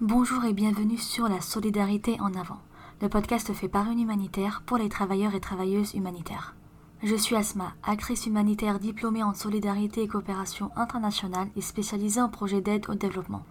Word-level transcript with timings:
Bonjour 0.00 0.44
et 0.44 0.52
bienvenue 0.52 0.96
sur 0.96 1.28
la 1.28 1.40
solidarité 1.40 2.20
en 2.20 2.32
avant, 2.34 2.60
le 3.02 3.08
podcast 3.08 3.52
fait 3.52 3.66
par 3.66 3.90
une 3.90 3.98
humanitaire 3.98 4.62
pour 4.64 4.78
les 4.78 4.88
travailleurs 4.88 5.34
et 5.34 5.40
travailleuses 5.40 5.94
humanitaires. 5.94 6.54
Je 7.02 7.16
suis 7.16 7.34
Asma, 7.34 7.72
actrice 7.82 8.26
humanitaire 8.26 8.78
diplômée 8.78 9.24
en 9.24 9.34
solidarité 9.34 10.04
et 10.04 10.06
coopération 10.06 10.70
internationale 10.76 11.48
et 11.56 11.60
spécialisée 11.60 12.20
en 12.20 12.28
projets 12.28 12.60
d'aide 12.60 12.88
au 12.88 12.94
développement. 12.94 13.42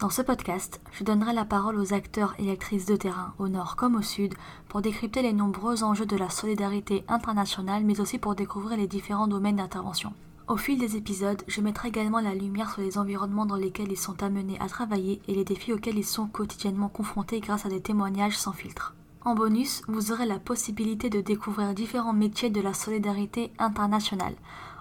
Dans 0.00 0.10
ce 0.10 0.22
podcast, 0.22 0.80
je 0.90 1.04
donnerai 1.04 1.32
la 1.32 1.44
parole 1.44 1.78
aux 1.78 1.94
acteurs 1.94 2.34
et 2.40 2.50
actrices 2.50 2.86
de 2.86 2.96
terrain, 2.96 3.32
au 3.38 3.46
nord 3.46 3.76
comme 3.76 3.94
au 3.94 4.02
sud, 4.02 4.34
pour 4.68 4.82
décrypter 4.82 5.22
les 5.22 5.32
nombreux 5.32 5.84
enjeux 5.84 6.06
de 6.06 6.16
la 6.16 6.28
solidarité 6.28 7.04
internationale, 7.06 7.84
mais 7.84 8.00
aussi 8.00 8.18
pour 8.18 8.34
découvrir 8.34 8.76
les 8.76 8.88
différents 8.88 9.28
domaines 9.28 9.56
d'intervention. 9.56 10.12
Au 10.46 10.58
fil 10.58 10.78
des 10.78 10.96
épisodes, 10.96 11.42
je 11.48 11.62
mettrai 11.62 11.88
également 11.88 12.20
la 12.20 12.34
lumière 12.34 12.70
sur 12.70 12.82
les 12.82 12.98
environnements 12.98 13.46
dans 13.46 13.56
lesquels 13.56 13.90
ils 13.90 13.96
sont 13.96 14.22
amenés 14.22 14.58
à 14.60 14.68
travailler 14.68 15.22
et 15.26 15.34
les 15.34 15.44
défis 15.44 15.72
auxquels 15.72 15.96
ils 15.96 16.04
sont 16.04 16.26
quotidiennement 16.26 16.90
confrontés 16.90 17.40
grâce 17.40 17.64
à 17.64 17.70
des 17.70 17.80
témoignages 17.80 18.36
sans 18.36 18.52
filtre. 18.52 18.94
En 19.24 19.34
bonus, 19.34 19.80
vous 19.88 20.12
aurez 20.12 20.26
la 20.26 20.38
possibilité 20.38 21.08
de 21.08 21.22
découvrir 21.22 21.72
différents 21.72 22.12
métiers 22.12 22.50
de 22.50 22.60
la 22.60 22.74
solidarité 22.74 23.52
internationale. 23.58 24.34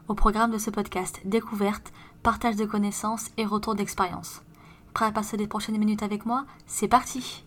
Au 0.09 0.15
programme 0.15 0.51
de 0.51 0.57
ce 0.57 0.69
podcast, 0.69 1.21
découverte, 1.23 1.93
partage 2.23 2.57
de 2.57 2.65
connaissances 2.65 3.29
et 3.37 3.45
retour 3.45 3.75
d'expérience. 3.75 4.41
Prêt 4.93 5.05
à 5.05 5.11
passer 5.13 5.37
les 5.37 5.47
prochaines 5.47 5.77
minutes 5.77 6.03
avec 6.03 6.25
moi? 6.25 6.43
C'est 6.67 6.89
parti 6.89 7.45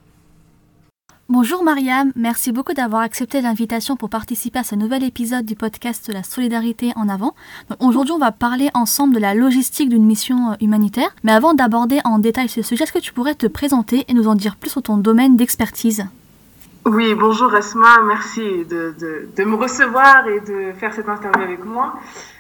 Bonjour 1.29 1.65
Mariam, 1.65 2.13
merci 2.15 2.53
beaucoup 2.53 2.73
d'avoir 2.73 3.03
accepté 3.03 3.41
l'invitation 3.41 3.97
pour 3.97 4.09
participer 4.09 4.61
à 4.61 4.63
ce 4.63 4.77
nouvel 4.77 5.03
épisode 5.03 5.45
du 5.45 5.57
podcast 5.57 6.09
La 6.09 6.23
solidarité 6.23 6.93
en 6.95 7.09
avant. 7.09 7.35
Aujourd'hui, 7.81 8.13
on 8.13 8.19
va 8.19 8.31
parler 8.31 8.71
ensemble 8.75 9.13
de 9.13 9.19
la 9.19 9.35
logistique 9.35 9.89
d'une 9.89 10.07
mission 10.07 10.53
euh, 10.53 10.55
humanitaire. 10.61 11.09
Mais 11.25 11.33
avant 11.33 11.53
d'aborder 11.53 11.99
en 12.05 12.21
détail 12.21 12.49
ce 12.49 12.63
sujet, 12.63 12.85
est-ce 12.85 12.93
que 12.93 13.01
tu 13.01 13.13
pourrais 13.13 13.35
te 13.35 13.49
présenter 13.49 14.05
et 14.07 14.15
nous 14.15 14.29
en 14.29 14.37
dire 14.37 14.55
plus 14.55 14.71
sur 14.71 14.85
ton 14.85 14.99
domaine 14.99 15.37
d'expertise? 15.37 16.07
Oui, 16.85 17.13
bonjour 17.17 17.53
Esma, 17.57 18.03
merci 18.07 18.65
de, 18.65 18.95
de, 19.37 19.45
me 19.45 19.57
recevoir 19.57 20.29
et 20.29 20.39
de 20.39 20.73
faire 20.79 20.95
cette 20.95 21.09
interview 21.09 21.43
avec 21.43 21.65
moi. 21.65 21.99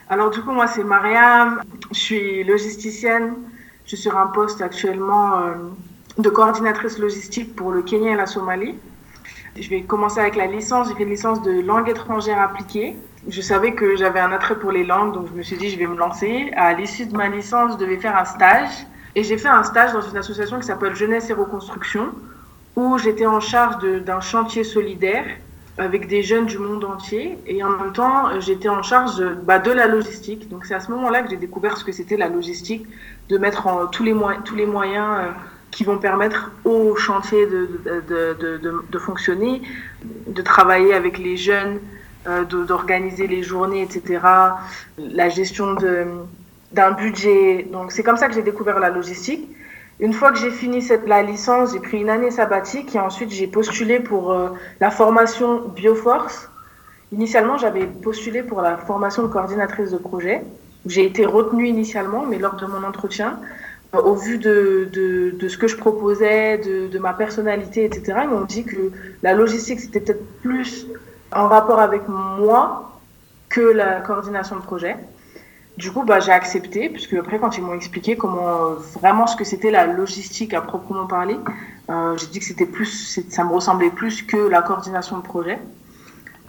Alors 0.08 0.30
du 0.30 0.40
coup, 0.42 0.52
moi 0.52 0.68
c'est 0.68 0.84
Mariam, 0.84 1.60
je 1.90 1.98
suis 1.98 2.44
logisticienne, 2.44 3.34
je 3.82 3.96
suis 3.96 3.96
sur 3.96 4.16
un 4.16 4.28
poste 4.28 4.60
actuellement 4.60 5.38
euh, 5.40 5.54
de 6.18 6.30
coordinatrice 6.30 6.98
logistique 6.98 7.54
pour 7.54 7.70
le 7.70 7.82
Kenya 7.82 8.12
et 8.12 8.16
la 8.16 8.26
Somalie. 8.26 8.74
Je 9.58 9.68
vais 9.70 9.82
commencer 9.82 10.20
avec 10.20 10.36
la 10.36 10.46
licence. 10.46 10.88
J'ai 10.88 10.94
fait 10.94 11.02
une 11.04 11.10
licence 11.10 11.42
de 11.42 11.60
langue 11.60 11.88
étrangère 11.88 12.40
appliquée. 12.40 12.96
Je 13.28 13.40
savais 13.40 13.72
que 13.72 13.96
j'avais 13.96 14.20
un 14.20 14.32
attrait 14.32 14.58
pour 14.58 14.70
les 14.70 14.84
langues, 14.84 15.14
donc 15.14 15.28
je 15.28 15.32
me 15.32 15.42
suis 15.42 15.56
dit 15.56 15.70
je 15.70 15.78
vais 15.78 15.86
me 15.86 15.96
lancer. 15.96 16.50
À 16.56 16.74
l'issue 16.74 17.06
de 17.06 17.16
ma 17.16 17.28
licence, 17.28 17.72
je 17.72 17.78
devais 17.78 17.96
faire 17.96 18.16
un 18.16 18.24
stage. 18.24 18.86
Et 19.14 19.24
j'ai 19.24 19.38
fait 19.38 19.48
un 19.48 19.62
stage 19.62 19.92
dans 19.92 20.02
une 20.02 20.16
association 20.16 20.60
qui 20.60 20.66
s'appelle 20.66 20.94
Jeunesse 20.94 21.30
et 21.30 21.32
Reconstruction, 21.32 22.12
où 22.76 22.98
j'étais 22.98 23.24
en 23.24 23.40
charge 23.40 23.82
d'un 24.04 24.20
chantier 24.20 24.62
solidaire 24.62 25.24
avec 25.78 26.06
des 26.06 26.22
jeunes 26.22 26.46
du 26.46 26.58
monde 26.58 26.84
entier. 26.84 27.38
Et 27.46 27.64
en 27.64 27.70
même 27.70 27.92
temps, 27.92 28.38
j'étais 28.40 28.68
en 28.68 28.82
charge 28.82 29.22
bah, 29.42 29.58
de 29.58 29.72
la 29.72 29.86
logistique. 29.86 30.48
Donc 30.50 30.66
c'est 30.66 30.74
à 30.74 30.80
ce 30.80 30.90
moment-là 30.92 31.22
que 31.22 31.30
j'ai 31.30 31.36
découvert 31.36 31.78
ce 31.78 31.84
que 31.84 31.92
c'était 31.92 32.18
la 32.18 32.28
logistique, 32.28 32.86
de 33.30 33.38
mettre 33.38 33.66
en, 33.66 33.86
tous, 33.86 34.04
les 34.04 34.14
tous 34.44 34.54
les 34.54 34.66
moyens 34.66 35.18
euh, 35.18 35.30
qui 35.76 35.84
vont 35.84 35.98
permettre 35.98 36.52
au 36.64 36.96
chantier 36.96 37.44
de, 37.44 37.68
de, 37.84 38.82
de, 38.90 38.98
fonctionner, 38.98 39.60
de 40.26 40.40
travailler 40.40 40.94
avec 40.94 41.18
les 41.18 41.36
jeunes, 41.36 41.80
euh, 42.26 42.44
d'organiser 42.44 43.26
les 43.26 43.42
journées, 43.42 43.82
etc. 43.82 44.20
La 44.96 45.28
gestion 45.28 45.76
d'un 46.72 46.90
budget. 46.92 47.68
Donc 47.70 47.92
c'est 47.92 48.02
comme 48.02 48.16
ça 48.16 48.26
que 48.26 48.32
j'ai 48.32 48.42
découvert 48.42 48.78
la 48.80 48.88
logistique. 48.88 49.50
Une 50.00 50.14
fois 50.14 50.32
que 50.32 50.38
j'ai 50.38 50.50
fini 50.50 50.80
cette, 50.80 51.06
la 51.06 51.22
licence, 51.22 51.74
j'ai 51.74 51.80
pris 51.80 51.98
une 52.00 52.08
année 52.08 52.30
sabbatique 52.30 52.94
et 52.94 52.98
ensuite 52.98 53.30
j'ai 53.30 53.46
postulé 53.46 54.00
pour 54.00 54.32
euh, 54.32 54.48
la 54.80 54.90
formation 54.90 55.60
Bioforce. 55.76 56.48
Initialement, 57.12 57.58
j'avais 57.58 57.84
postulé 57.84 58.42
pour 58.42 58.62
la 58.62 58.78
formation 58.78 59.24
de 59.24 59.28
coordinatrice 59.28 59.90
de 59.90 59.98
projet. 59.98 60.42
J'ai 60.86 61.04
été 61.04 61.26
retenue 61.26 61.68
initialement, 61.68 62.24
mais 62.24 62.38
lors 62.38 62.56
de 62.56 62.64
mon 62.64 62.82
entretien, 62.82 63.38
au 64.04 64.14
vu 64.14 64.38
de, 64.38 64.88
de, 64.92 65.48
ce 65.48 65.56
que 65.58 65.68
je 65.68 65.76
proposais, 65.76 66.58
de, 66.58 66.88
de, 66.88 66.98
ma 66.98 67.12
personnalité, 67.12 67.84
etc., 67.84 68.20
ils 68.24 68.28
m'ont 68.28 68.44
dit 68.44 68.64
que 68.64 68.92
la 69.22 69.34
logistique, 69.34 69.80
c'était 69.80 70.00
peut-être 70.00 70.26
plus 70.42 70.86
en 71.32 71.48
rapport 71.48 71.80
avec 71.80 72.02
moi 72.08 73.00
que 73.48 73.60
la 73.60 74.00
coordination 74.00 74.56
de 74.56 74.62
projet. 74.62 74.96
Du 75.76 75.92
coup, 75.92 76.04
bah, 76.04 76.20
j'ai 76.20 76.32
accepté, 76.32 76.88
puisque 76.88 77.14
après, 77.14 77.38
quand 77.38 77.58
ils 77.58 77.62
m'ont 77.62 77.74
expliqué 77.74 78.16
comment 78.16 78.72
vraiment 78.98 79.26
ce 79.26 79.36
que 79.36 79.44
c'était 79.44 79.70
la 79.70 79.86
logistique 79.86 80.54
à 80.54 80.62
proprement 80.62 81.06
parler, 81.06 81.36
euh, 81.90 82.16
j'ai 82.16 82.26
dit 82.28 82.38
que 82.38 82.46
c'était 82.46 82.66
plus, 82.66 83.20
ça 83.28 83.44
me 83.44 83.52
ressemblait 83.52 83.90
plus 83.90 84.22
que 84.22 84.38
la 84.38 84.62
coordination 84.62 85.18
de 85.18 85.22
projet. 85.22 85.58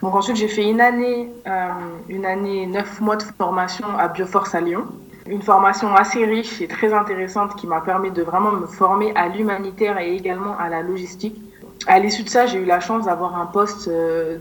Donc 0.02 0.16
ensuite, 0.16 0.38
j'ai 0.38 0.48
fait 0.48 0.64
une 0.64 0.80
année, 0.80 1.30
euh, 1.46 1.70
une 2.08 2.26
année, 2.26 2.68
neuf 2.68 3.02
mois 3.02 3.18
de 3.18 3.24
formation 3.24 3.88
à 3.98 4.08
Bioforce 4.08 4.56
à 4.56 4.62
Lyon. 4.62 4.86
Une 5.30 5.42
formation 5.42 5.94
assez 5.96 6.26
riche 6.26 6.62
et 6.62 6.68
très 6.68 6.94
intéressante 6.94 7.56
qui 7.56 7.68
m'a 7.68 7.82
permis 7.82 8.12
de 8.12 8.24
vraiment 8.24 8.52
me 8.52 8.66
former 8.66 9.14
à 9.16 9.28
l'humanitaire 9.28 10.00
et 10.00 10.16
également 10.16 10.58
à 10.58 10.70
la 10.70 10.82
logistique. 10.82 11.42
À 11.86 12.00
l'issue 12.00 12.24
de 12.24 12.30
ça, 12.30 12.46
j'ai 12.48 12.60
eu 12.60 12.66
la 12.66 12.80
chance 12.80 13.06
d'avoir 13.06 13.40
un 13.40 13.46
poste 13.46 13.88
euh, 13.88 14.38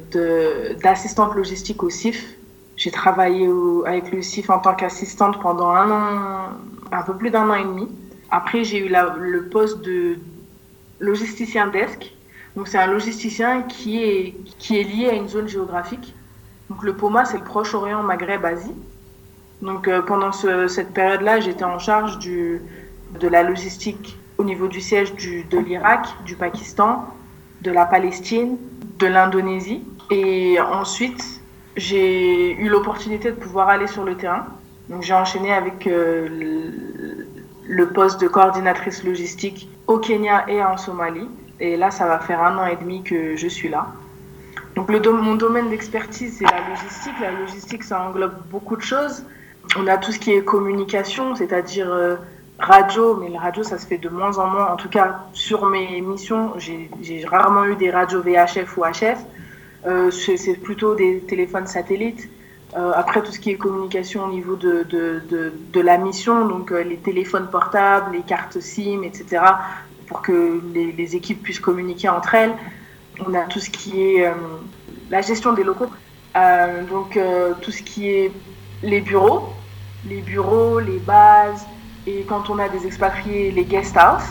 d'assistante 0.83 1.35
logistique 1.35 1.83
au 1.83 1.91
CIF. 1.91 2.37
J'ai 2.77 2.91
travaillé 2.91 3.49
avec 3.87 4.13
le 4.13 4.23
CIF 4.23 4.51
en 4.51 4.59
tant 4.59 4.75
qu'assistante 4.75 5.41
pendant 5.41 5.71
un 5.71 5.91
an, 5.91 6.49
un 6.93 7.03
peu 7.03 7.15
plus 7.15 7.31
d'un 7.31 7.49
an 7.51 7.55
et 7.55 7.65
demi. 7.65 7.89
Après, 8.31 8.65
j'ai 8.65 8.79
eu 8.79 8.89
le 8.89 9.49
poste 9.49 9.81
de 9.83 10.19
logisticien 11.01 11.69
desk 11.69 12.13
donc 12.57 12.69
c'est 12.69 12.79
un 12.79 12.87
logisticien 12.87 13.63
qui 13.63 14.03
est, 14.03 14.35
qui 14.59 14.79
est 14.79 14.83
lié 14.83 15.11
à 15.11 15.13
une 15.13 15.29
zone 15.29 15.47
géographique. 15.47 16.15
Donc 16.71 16.83
le 16.83 16.97
POMA, 16.97 17.27
c'est 17.27 17.37
le 17.37 17.45
Proche-Orient, 17.45 18.03
Maghreb, 18.03 18.45
Asie. 18.45 18.73
Donc 19.63 19.89
euh, 19.89 20.03
pendant 20.03 20.33
ce, 20.33 20.69
cette 20.69 20.93
période-là, 20.93 21.41
j'étais 21.41 21.65
en 21.65 21.79
charge 21.79 22.19
de 22.19 23.29
la 23.29 23.43
logistique 23.43 24.19
au 24.39 24.45
niveau 24.45 24.69
du 24.69 24.81
siège 24.81 25.15
du, 25.15 25.45
de 25.45 25.59
l'Irak, 25.59 26.07
du 26.25 26.37
Pakistan, 26.37 27.07
de 27.63 27.71
la 27.71 27.87
Palestine, 27.87 28.59
de 28.99 29.07
l'Indonésie. 29.07 29.83
Et 30.11 30.59
ensuite, 30.61 31.41
j'ai 31.77 32.53
eu 32.53 32.69
l'opportunité 32.69 33.31
de 33.31 33.37
pouvoir 33.37 33.69
aller 33.69 33.87
sur 33.87 34.05
le 34.05 34.17
terrain. 34.17 34.47
Donc 34.89 35.03
j'ai 35.03 35.15
enchaîné 35.15 35.53
avec 35.53 35.87
euh, 35.87 36.29
le, 37.67 37.87
poste 37.89 38.21
de 38.21 38.29
coordinatrice 38.29 39.03
logistique 39.05 39.69
au 39.87 39.99
Kenya 39.99 40.45
et 40.49 40.63
en 40.63 40.77
Somalie. 40.77 41.29
Et 41.59 41.77
là, 41.77 41.91
ça 41.91 42.07
va 42.07 42.19
faire 42.19 42.43
un 42.43 42.59
an 42.59 42.67
et 42.67 42.77
demi 42.77 43.03
que 43.03 43.37
je 43.37 43.49
suis 43.49 43.69
là. 43.69 43.89
Donc 44.75 44.91
mon 44.91 45.35
domaine 45.37 45.71
d'expertise, 45.71 46.37
c'est 46.39 46.45
la 46.45 46.69
logistique. 46.69 47.15
La 47.21 47.31
logistique, 47.33 47.83
ça 47.83 48.03
englobe 48.03 48.35
beaucoup 48.51 48.77
de 48.77 48.83
choses. 48.83 49.25
On 49.75 49.87
a 49.87 49.99
tout 49.99 50.13
ce 50.13 50.19
qui 50.19 50.33
est 50.33 50.43
communication, 50.43 51.35
c'est-à-dire 51.35 51.91
euh, 51.91 52.17
radio, 52.59 53.17
mais 53.17 53.29
la 53.29 53.41
radio, 53.41 53.63
ça 53.63 53.79
se 53.79 53.87
fait 53.87 53.99
de 53.99 54.09
moins 54.09 54.39
en 54.39 54.47
moins. 54.47 54.67
En 54.73 54.77
tout 54.77 54.89
cas, 54.89 55.21
sur 55.33 55.67
mes 55.67 56.01
missions, 56.01 56.53
j'ai 56.59 57.25
rarement 57.27 57.65
eu 57.65 57.77
des 57.77 57.91
radios 57.91 58.23
VHF 58.23 58.77
ou 58.77 58.85
HF. 58.85 59.19
Euh, 59.87 60.11
c'est 60.11 60.57
plutôt 60.57 60.95
des 60.95 61.21
téléphones 61.21 61.67
satellites. 61.67 62.29
Euh, 62.77 62.93
après, 62.95 63.23
tout 63.23 63.33
ce 63.33 63.39
qui 63.39 63.51
est 63.51 63.57
communication 63.57 64.25
au 64.25 64.29
niveau 64.29 64.57
de, 64.57 64.85
de, 64.85 65.23
de, 65.73 65.81
la 65.81 65.99
mission, 65.99 66.47
donc 66.47 66.71
les 66.71 66.97
téléphones 66.97 67.49
portables, 67.49 68.17
les 68.17 68.23
cartes 68.23 68.61
SIM, 68.61 69.03
etc 69.03 69.43
pour 70.07 70.23
que 70.23 70.61
les, 70.73 70.93
les, 70.93 71.17
équipes 71.17 71.43
puissent 71.43 71.59
communiquer 71.59 72.09
entre 72.09 72.37
elles. 72.37 72.55
On 73.27 73.35
a 73.35 73.41
tout 73.41 73.59
ce 73.59 73.71
qui 73.71 74.01
est 74.01 74.31
la 75.11 75.21
gestion 75.21 75.53
des 75.53 75.65
locaux, 75.65 75.91
donc 76.89 77.19
tout 77.61 77.73
ce 77.73 77.83
qui 77.83 78.09
est 78.09 78.31
les 78.83 79.01
bureaux, 79.01 79.53
les 80.09 80.21
bureaux, 80.21 80.81
les 80.81 80.99
bases, 80.99 81.67
et 82.07 82.23
quand 82.23 82.51
on 82.51 82.59
a 82.59 82.69
des 82.69 82.87
expatriés, 82.87 83.51
les 83.51 83.65
guest 83.65 83.97
house. 83.97 84.23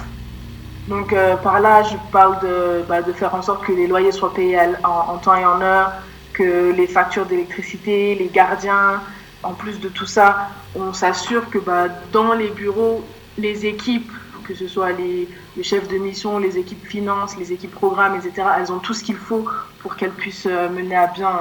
Donc 0.87 1.13
euh, 1.13 1.35
par 1.37 1.59
là, 1.59 1.83
je 1.83 1.95
parle 2.11 2.39
de, 2.41 2.83
bah, 2.87 3.01
de, 3.01 3.11
faire 3.11 3.33
en 3.33 3.41
sorte 3.41 3.65
que 3.65 3.71
les 3.71 3.87
loyers 3.87 4.11
soient 4.11 4.33
payés 4.33 4.59
en, 4.83 5.17
temps 5.17 5.35
et 5.35 5.45
en 5.45 5.61
heure, 5.61 5.91
que 6.33 6.71
les 6.71 6.87
factures 6.87 7.25
d'électricité, 7.25 8.15
les 8.15 8.27
gardiens, 8.27 9.01
en 9.41 9.53
plus 9.53 9.79
de 9.79 9.89
tout 9.89 10.05
ça, 10.05 10.49
on 10.75 10.93
s'assure 10.93 11.49
que 11.49 11.57
bah, 11.57 11.87
dans 12.11 12.33
les 12.33 12.49
bureaux, 12.49 13.03
les 13.37 13.65
équipes 13.65 14.11
que 14.45 14.53
ce 14.53 14.67
soit 14.67 14.91
les, 14.91 15.27
les, 15.57 15.63
chefs 15.63 15.87
de 15.87 15.97
mission, 15.97 16.37
les 16.37 16.59
équipes 16.59 16.85
finances, 16.85 17.35
les 17.35 17.51
équipes 17.51 17.71
programmes, 17.71 18.15
etc., 18.15 18.47
elles 18.59 18.71
ont 18.71 18.77
tout 18.77 18.93
ce 18.93 19.03
qu'il 19.03 19.15
faut 19.15 19.43
pour 19.79 19.95
qu'elles 19.95 20.11
puissent 20.11 20.45
euh, 20.45 20.69
mener 20.69 20.95
à 20.95 21.07
bien 21.07 21.31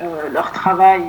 euh, 0.00 0.30
leur 0.30 0.50
travail 0.50 1.04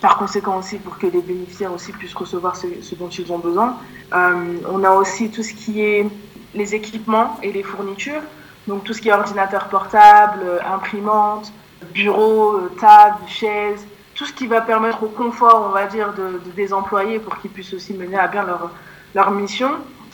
par 0.00 0.18
conséquent 0.18 0.58
aussi 0.58 0.78
pour 0.78 0.98
que 0.98 1.06
les 1.06 1.20
bénéficiaires 1.20 1.72
aussi 1.72 1.92
puissent 1.92 2.14
recevoir 2.14 2.56
ce, 2.56 2.94
dont 2.94 3.08
ils 3.08 3.32
ont 3.32 3.38
besoin. 3.38 3.76
Euh, 4.12 4.58
on 4.68 4.84
a 4.84 4.90
aussi 4.90 5.30
tout 5.30 5.42
ce 5.42 5.54
qui 5.54 5.80
est 5.80 6.06
les 6.54 6.74
équipements 6.74 7.38
et 7.42 7.52
les 7.52 7.62
fournitures, 7.62 8.22
donc 8.66 8.84
tout 8.84 8.92
ce 8.92 9.00
qui 9.00 9.08
est 9.08 9.12
ordinateur 9.12 9.68
portable, 9.68 10.60
imprimante, 10.64 11.52
bureau, 11.92 12.60
table, 12.80 13.18
chaise, 13.26 13.86
tout 14.14 14.24
ce 14.24 14.32
qui 14.32 14.46
va 14.46 14.60
permettre 14.60 15.02
au 15.02 15.08
confort, 15.08 15.66
on 15.68 15.72
va 15.72 15.86
dire, 15.86 16.14
de 16.14 16.40
des 16.54 16.72
employés 16.72 17.18
pour 17.18 17.36
qu'ils 17.38 17.50
puissent 17.50 17.74
aussi 17.74 17.94
mener 17.94 18.16
à 18.16 18.28
bien 18.28 18.44
leur, 18.44 18.70
leur 19.14 19.30
mission. 19.32 19.70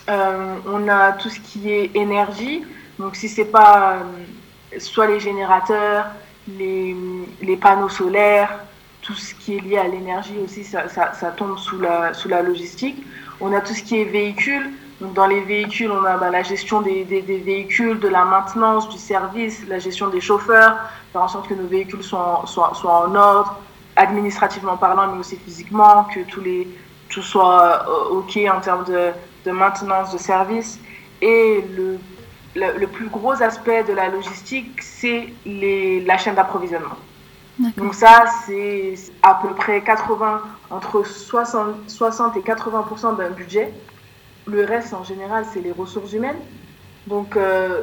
on 0.09 0.89
a 0.89 1.13
tout 1.13 1.29
ce 1.29 1.41
qui 1.41 1.71
est 1.71 1.95
énergie. 1.95 2.65
Donc 2.99 3.17
si 3.17 3.29
c'est 3.29 3.45
pas 3.45 3.99
soit 4.79 5.07
les 5.07 5.21
générateurs, 5.21 6.07
les, 6.49 6.97
les, 7.43 7.57
panneaux 7.57 7.89
solaires, 7.89 8.59
tout 9.11 9.17
ce 9.17 9.35
qui 9.35 9.57
est 9.57 9.61
lié 9.61 9.79
à 9.79 9.89
l'énergie 9.89 10.39
aussi, 10.45 10.63
ça, 10.63 10.87
tombe 11.37 11.59
sous 11.59 11.81
la, 11.81 12.15
sous 12.15 12.29
la 12.29 12.43
logistique. 12.43 13.05
On 13.41 13.53
a 13.53 13.61
tout 13.61 13.75
ce 13.75 13.83
qui 13.83 14.01
est 14.01 14.05
véhicules. 14.05 14.71
Donc 15.01 15.15
dans 15.15 15.27
les 15.27 15.41
véhicules, 15.41 15.91
on 15.91 16.05
a 16.05 16.17
bah, 16.17 16.31
la 16.31 16.43
gestion 16.43 16.81
des, 16.83 17.05
des, 17.05 17.23
des, 17.23 17.39
véhicules, 17.39 17.99
de 17.99 18.07
la 18.09 18.25
maintenance, 18.25 18.89
du 18.89 18.99
service, 18.99 19.67
la 19.67 19.79
gestion 19.79 20.09
des 20.09 20.21
chauffeurs, 20.21 20.77
faire 21.13 21.23
en 21.23 21.29
sorte 21.29 21.49
que 21.49 21.55
nos 21.55 21.67
véhicules 21.67 22.03
soient, 22.03 22.43
soient, 22.47 22.73
soient 22.75 23.09
en 23.09 23.15
ordre, 23.15 23.57
administrativement 23.97 24.77
parlant, 24.77 25.13
mais 25.13 25.19
aussi 25.19 25.37
physiquement, 25.37 26.05
que 26.05 26.21
tous 26.21 26.43
les, 26.43 26.69
tout 27.09 27.23
soit 27.23 27.89
euh, 27.89 28.17
OK 28.19 28.39
en 28.55 28.61
termes 28.61 28.85
de, 28.85 29.11
de 29.47 29.51
maintenance, 29.51 30.13
de 30.13 30.19
service. 30.19 30.79
Et 31.23 31.65
le 31.77 31.99
le, 32.57 32.79
le, 32.79 32.87
plus 32.89 33.09
gros 33.09 33.41
aspect 33.43 33.85
de 33.85 33.93
la 33.93 34.09
logistique, 34.09 34.83
c'est 34.83 35.29
la 35.47 36.19
chaîne 36.19 36.35
d'approvisionnement. 36.35 36.97
Donc 37.77 37.95
ça, 37.95 38.25
c'est 38.47 38.95
à 39.23 39.35
peu 39.35 39.55
près 39.55 39.83
80, 39.83 40.43
entre 40.71 41.05
60, 41.07 41.89
60 41.89 42.37
et 42.37 42.41
80% 42.41 43.17
d'un 43.17 43.31
budget. 43.31 43.73
Le 44.47 44.65
reste, 44.65 44.95
en 44.95 45.05
général, 45.05 45.45
c'est 45.53 45.61
les 45.61 45.73
ressources 45.73 46.13
humaines. 46.13 46.39
Donc 47.07 47.37
euh, 47.37 47.83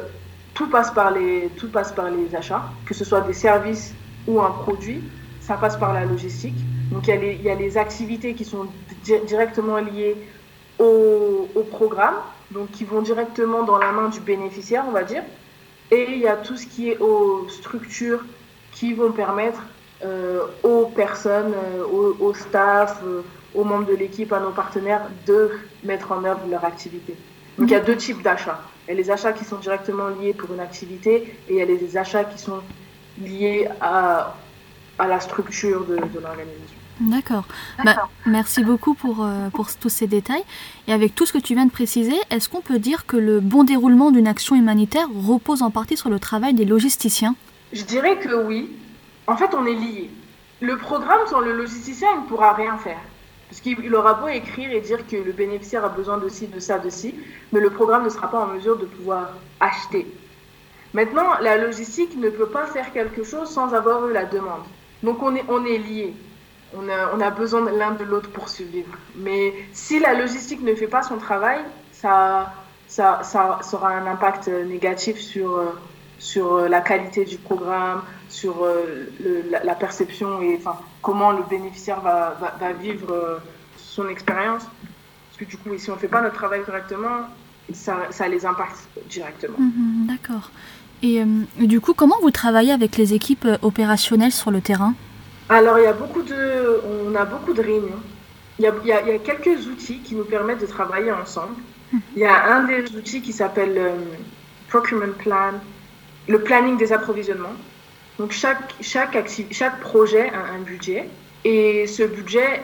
tout, 0.54 0.68
passe 0.68 0.90
par 0.90 1.12
les, 1.12 1.48
tout 1.56 1.70
passe 1.70 1.92
par 1.92 2.10
les 2.10 2.34
achats, 2.34 2.64
que 2.86 2.94
ce 2.94 3.04
soit 3.04 3.20
des 3.20 3.32
services 3.32 3.94
ou 4.26 4.40
un 4.40 4.50
produit. 4.50 5.02
Ça 5.40 5.54
passe 5.56 5.76
par 5.76 5.92
la 5.92 6.04
logistique. 6.04 6.56
Donc 6.90 7.06
il 7.06 7.42
y 7.42 7.50
a 7.50 7.54
les, 7.54 7.78
activités 7.78 8.34
qui 8.34 8.44
sont 8.44 8.66
di 9.04 9.12
directement 9.26 9.78
liées 9.78 10.16
au, 10.78 11.48
au 11.54 11.62
programme 11.62 12.14
donc 12.50 12.70
qui 12.70 12.84
vont 12.84 13.02
directement 13.02 13.62
dans 13.62 13.78
la 13.78 13.92
main 13.92 14.08
du 14.08 14.20
bénéficiaire, 14.20 14.84
on 14.88 14.92
va 14.92 15.02
dire. 15.02 15.22
Et 15.90 16.06
il 16.12 16.18
y 16.18 16.26
a 16.26 16.36
tout 16.36 16.56
ce 16.56 16.66
qui 16.66 16.90
est 16.90 16.98
aux 16.98 17.46
structures 17.48 18.24
qui 18.78 18.94
vont 18.94 19.12
permettre 19.12 19.62
euh, 20.04 20.42
aux 20.62 20.86
personnes, 20.86 21.52
euh, 21.54 21.84
aux, 21.84 22.16
au 22.26 22.34
staff, 22.34 23.00
euh, 23.04 23.22
aux 23.54 23.64
membres 23.64 23.86
de 23.86 23.94
l'équipe, 23.94 24.32
à 24.32 24.40
nos 24.40 24.50
partenaires 24.50 25.02
de 25.26 25.50
mettre 25.82 26.12
en 26.12 26.22
œuvre 26.24 26.40
leur 26.48 26.64
activité. 26.64 27.16
Donc 27.58 27.68
il 27.70 27.72
y 27.72 27.76
a 27.76 27.80
deux 27.80 27.96
types 27.96 28.22
d'achats. 28.22 28.60
Il 28.86 28.92
y 28.92 28.94
a 28.94 28.96
les 29.02 29.10
achats 29.10 29.32
qui 29.32 29.44
sont 29.44 29.56
directement 29.56 30.08
liés 30.08 30.32
pour 30.32 30.54
une 30.54 30.60
activité 30.60 31.12
et 31.48 31.52
il 31.52 31.56
y 31.56 31.62
a 31.62 31.64
les 31.64 31.96
achats 31.96 32.24
qui 32.24 32.38
sont 32.38 32.60
liés 33.20 33.68
à, 33.80 34.34
à 34.98 35.06
la 35.08 35.18
structure 35.18 35.84
de, 35.84 35.96
de 35.96 36.20
l'organisation. 36.20 36.78
D'accord. 37.00 37.44
Bah, 37.84 38.08
merci 38.26 38.64
beaucoup 38.64 38.94
pour, 38.94 39.24
euh, 39.24 39.50
pour 39.50 39.72
tous 39.76 39.88
ces 39.88 40.06
détails. 40.06 40.42
Et 40.88 40.92
avec 40.92 41.14
tout 41.14 41.26
ce 41.26 41.32
que 41.32 41.38
tu 41.38 41.54
viens 41.54 41.66
de 41.66 41.70
préciser, 41.70 42.16
est-ce 42.30 42.48
qu'on 42.48 42.60
peut 42.60 42.78
dire 42.78 43.06
que 43.06 43.16
le 43.16 43.40
bon 43.40 43.62
déroulement 43.64 44.10
d'une 44.10 44.26
action 44.26 44.56
humanitaire 44.56 45.08
repose 45.14 45.62
en 45.62 45.70
partie 45.70 45.96
sur 45.96 46.10
le 46.10 46.18
travail 46.18 46.54
des 46.54 46.64
logisticiens? 46.64 47.34
Je 47.72 47.82
dirais 47.84 48.18
que 48.18 48.34
oui. 48.34 48.76
En 49.26 49.36
fait, 49.36 49.54
on 49.54 49.66
est 49.66 49.74
liés. 49.74 50.10
Le 50.60 50.76
programme 50.76 51.26
sans 51.26 51.40
le 51.40 51.52
logisticien, 51.52 52.08
il 52.14 52.22
ne 52.22 52.26
pourra 52.28 52.52
rien 52.52 52.76
faire. 52.78 53.00
Parce 53.48 53.60
qu'il 53.60 53.94
aura 53.94 54.14
beau 54.14 54.28
écrire 54.28 54.70
et 54.72 54.80
dire 54.80 55.06
que 55.06 55.16
le 55.16 55.32
bénéficiaire 55.32 55.84
a 55.84 55.88
besoin 55.88 56.18
de 56.18 56.28
ci, 56.28 56.46
de 56.46 56.60
ça, 56.60 56.78
de 56.78 56.90
ci, 56.90 57.14
mais 57.52 57.60
le 57.60 57.70
programme 57.70 58.04
ne 58.04 58.10
sera 58.10 58.30
pas 58.30 58.40
en 58.40 58.48
mesure 58.48 58.76
de 58.76 58.84
pouvoir 58.84 59.30
acheter. 59.60 60.06
Maintenant, 60.92 61.38
la 61.40 61.56
logistique 61.56 62.16
ne 62.16 62.28
peut 62.30 62.48
pas 62.48 62.66
faire 62.66 62.92
quelque 62.92 63.22
chose 63.22 63.48
sans 63.48 63.72
avoir 63.74 64.06
eu 64.08 64.12
la 64.12 64.24
demande. 64.24 64.64
Donc 65.02 65.22
on 65.22 65.34
est, 65.36 65.44
on 65.48 65.64
est 65.64 65.78
liés 65.78 66.14
on 66.76 66.88
a, 66.88 67.14
on 67.14 67.20
a 67.20 67.30
besoin 67.30 67.70
l'un 67.70 67.92
de 67.92 68.04
l'autre 68.04 68.30
pour 68.30 68.48
survivre. 68.48 68.96
Mais 69.16 69.54
si 69.72 69.98
la 69.98 70.14
logistique 70.14 70.62
ne 70.62 70.74
fait 70.74 70.86
pas 70.86 71.02
son 71.02 71.18
travail, 71.18 71.60
ça, 71.92 72.52
ça, 72.86 73.20
ça, 73.22 73.60
aura 73.72 73.90
un 73.90 74.06
impact 74.06 74.48
négatif 74.48 75.18
sur, 75.18 75.56
euh, 75.56 75.72
sur 76.18 76.68
la 76.68 76.80
qualité 76.80 77.24
du 77.24 77.38
programme, 77.38 78.02
sur 78.28 78.64
euh, 78.64 79.06
le, 79.22 79.44
la, 79.50 79.64
la, 79.64 79.74
perception 79.74 80.42
et 80.42 80.56
enfin, 80.56 80.76
comment 81.00 81.32
le 81.32 81.42
bénéficiaire 81.48 82.00
va, 82.00 82.36
va, 82.40 82.56
va 82.60 82.72
vivre 82.72 83.10
euh, 83.10 83.38
son 83.76 84.08
expérience. 84.08 84.64
Parce 84.64 85.38
que 85.38 85.44
du 85.44 85.56
coup, 85.56 85.70
si 85.78 85.90
on 85.90 85.94
ne 85.94 85.98
fait 85.98 86.08
pas 86.08 86.20
notre 86.20 86.34
travail 86.34 86.62
correctement, 86.64 87.28
ça, 87.72 87.96
ça 88.10 88.28
les 88.28 88.44
impacte 88.44 88.88
directement. 89.08 89.58
Mmh, 89.58 90.06
D'accord. 90.06 90.50
Et, 91.02 91.22
euh, 91.22 91.26
du 91.66 91.80
coup, 91.80 91.94
comment 91.94 92.16
vous 92.22 92.30
travaillez 92.30 92.72
avec 92.72 92.96
les 92.96 93.14
équipes 93.14 93.46
opérationnelles 93.62 94.32
sur 94.32 94.50
le 94.50 94.60
terrain? 94.60 94.94
Alors, 95.48 95.78
il 95.78 95.84
y 95.84 95.86
a 95.86 95.92
beaucoup 95.92 96.22
de, 96.22 96.80
on 96.84 97.14
a 97.14 97.24
beaucoup 97.24 97.54
de 97.54 97.62
réunions. 97.62 98.02
Il 98.58 98.64
y 98.64 98.68
a, 98.68 98.74
il 98.82 98.88
y 98.88 98.92
a, 98.92 99.02
il 99.02 99.08
y 99.08 99.12
a 99.12 99.18
quelques 99.18 99.66
outils 99.66 100.00
qui 100.00 100.16
nous 100.16 100.24
permettent 100.24 100.60
de 100.60 100.66
travailler 100.66 101.12
ensemble. 101.12 101.54
Il 102.14 102.22
y 102.22 102.26
a 102.26 102.54
un 102.54 102.64
des 102.64 102.84
outils 102.96 103.22
qui 103.22 103.32
s'appelle 103.32 103.74
euh, 103.78 103.96
Procurement 104.68 105.12
Plan, 105.16 105.52
le 106.28 106.40
planning 106.40 106.76
des 106.76 106.92
approvisionnements. 106.92 107.54
Donc, 108.18 108.32
chaque, 108.32 108.74
chaque, 108.80 109.16
chaque 109.50 109.80
projet 109.80 110.30
a 110.30 110.54
un 110.54 110.60
budget 110.60 111.08
et 111.44 111.86
ce 111.86 112.02
budget 112.02 112.62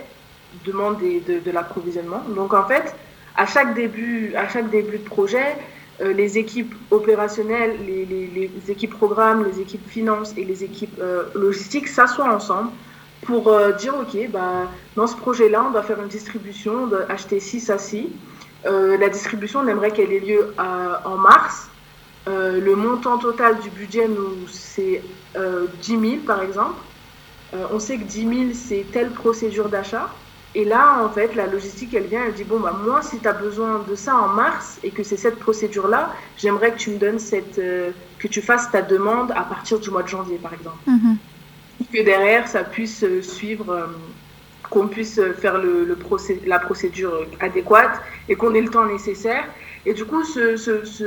demande 0.64 0.98
de, 0.98 1.38
de 1.40 1.50
l'approvisionnement. 1.50 2.22
Donc, 2.28 2.52
en 2.54 2.66
fait, 2.66 2.94
à 3.36 3.46
chaque 3.46 3.74
début, 3.74 4.34
à 4.36 4.48
chaque 4.48 4.70
début 4.70 4.98
de 4.98 5.04
projet, 5.04 5.56
euh, 6.00 6.12
les 6.12 6.38
équipes 6.38 6.74
opérationnelles, 6.90 7.76
les, 7.86 8.50
équipes 8.68 8.94
programmes, 8.94 9.44
les 9.44 9.60
équipes 9.60 9.88
finances 9.88 10.34
et 10.36 10.44
les 10.44 10.64
équipes 10.64 10.98
euh, 11.00 11.24
logistiques 11.34 11.86
s'assoient 11.86 12.34
ensemble 12.34 12.70
pour 13.22 13.48
euh, 13.48 13.72
dire 13.72 13.94
ok, 13.96 14.28
bah, 14.30 14.68
dans 14.96 15.06
ce 15.06 15.16
projet-là, 15.16 15.64
on 15.68 15.70
va 15.70 15.82
faire 15.82 16.00
une 16.02 16.08
distribution, 16.08 16.84
on 16.84 16.86
doit 16.88 17.06
acheter 17.08 17.38
6 17.38 17.70
à 17.70 17.78
6. 17.78 18.08
la 18.64 19.08
distribution, 19.08 19.60
on 19.60 19.68
aimerait 19.68 19.92
qu'elle 19.92 20.12
ait 20.12 20.20
lieu 20.20 20.54
en 20.58 21.16
mars. 21.16 21.68
Le 22.26 22.74
montant 22.74 23.18
total 23.18 23.58
du 23.60 23.70
budget, 23.70 24.08
nous, 24.08 24.48
c'est 24.48 25.02
10 25.36 26.00
000 26.00 26.02
par 26.26 26.42
exemple. 26.42 26.80
on 27.72 27.78
sait 27.78 27.98
que 27.98 28.04
10 28.04 28.20
000, 28.20 28.34
c'est 28.54 28.84
telle 28.92 29.10
procédure 29.10 29.68
d'achat. 29.68 30.08
Et 30.56 30.64
là, 30.64 31.02
en 31.04 31.08
fait, 31.08 31.34
la 31.34 31.46
logistique, 31.46 31.94
elle 31.94 32.04
vient, 32.04 32.24
elle 32.24 32.32
dit, 32.34 32.44
bon, 32.44 32.60
bah, 32.60 32.78
moi, 32.84 33.02
si 33.02 33.18
tu 33.18 33.26
as 33.26 33.32
besoin 33.32 33.84
de 33.88 33.94
ça 33.96 34.14
en 34.16 34.28
mars 34.28 34.78
et 34.84 34.90
que 34.90 35.02
c'est 35.02 35.16
cette 35.16 35.40
procédure-là, 35.40 36.14
j'aimerais 36.38 36.72
que 36.72 36.78
tu 36.78 36.90
me 36.90 36.98
donnes 36.98 37.18
cette, 37.18 37.58
euh, 37.58 37.90
que 38.20 38.28
tu 38.28 38.40
fasses 38.40 38.70
ta 38.70 38.80
demande 38.80 39.32
à 39.32 39.42
partir 39.42 39.80
du 39.80 39.90
mois 39.90 40.04
de 40.04 40.08
janvier, 40.08 40.38
par 40.38 40.54
exemple. 40.54 40.78
Mm 40.86 40.98
-hmm. 40.98 41.16
Que 41.92 42.02
derrière, 42.04 42.46
ça 42.46 42.62
puisse 42.62 43.02
euh, 43.02 43.20
suivre, 43.20 43.68
euh, 43.70 43.86
qu'on 44.70 44.86
puisse 44.86 45.20
faire 45.42 45.56
le, 45.64 45.72
le 45.84 45.96
procé 46.06 46.40
la 46.46 46.60
procédure 46.68 47.14
adéquate 47.40 47.96
et 48.28 48.34
qu'on 48.38 48.52
ait 48.54 48.64
le 48.68 48.70
temps 48.76 48.86
nécessaire. 48.96 49.44
Et 49.86 49.92
du 49.98 50.04
coup, 50.10 50.22
ce, 50.34 50.44
ce, 50.64 50.72
ce, 50.96 51.06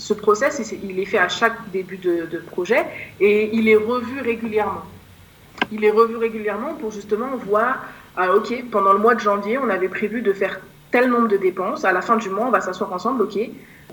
ce 0.00 0.14
process, 0.14 0.72
il 0.82 0.98
est 0.98 1.04
fait 1.04 1.18
à 1.18 1.28
chaque 1.28 1.70
début 1.72 1.98
de, 1.98 2.38
projet 2.50 2.84
et 3.20 3.54
il 3.54 3.68
est 3.68 3.76
revu 3.76 4.20
régulièrement. 4.20 4.82
Il 5.70 5.84
est 5.84 5.90
revu 5.90 6.16
régulièrement 6.16 6.74
pour 6.74 6.90
justement 6.90 7.36
voir 7.36 7.84
ah, 8.16 8.34
ok, 8.34 8.64
pendant 8.70 8.92
le 8.92 8.98
mois 8.98 9.14
de 9.14 9.20
janvier, 9.20 9.58
on 9.58 9.68
avait 9.68 9.88
prévu 9.88 10.22
de 10.22 10.32
faire 10.32 10.60
tel 10.90 11.10
nombre 11.10 11.28
de 11.28 11.36
dépenses. 11.36 11.84
À 11.84 11.92
la 11.92 12.00
fin 12.00 12.16
du 12.16 12.30
mois, 12.30 12.46
on 12.46 12.50
va 12.50 12.60
s'asseoir 12.60 12.92
ensemble, 12.92 13.22
ok. 13.22 13.38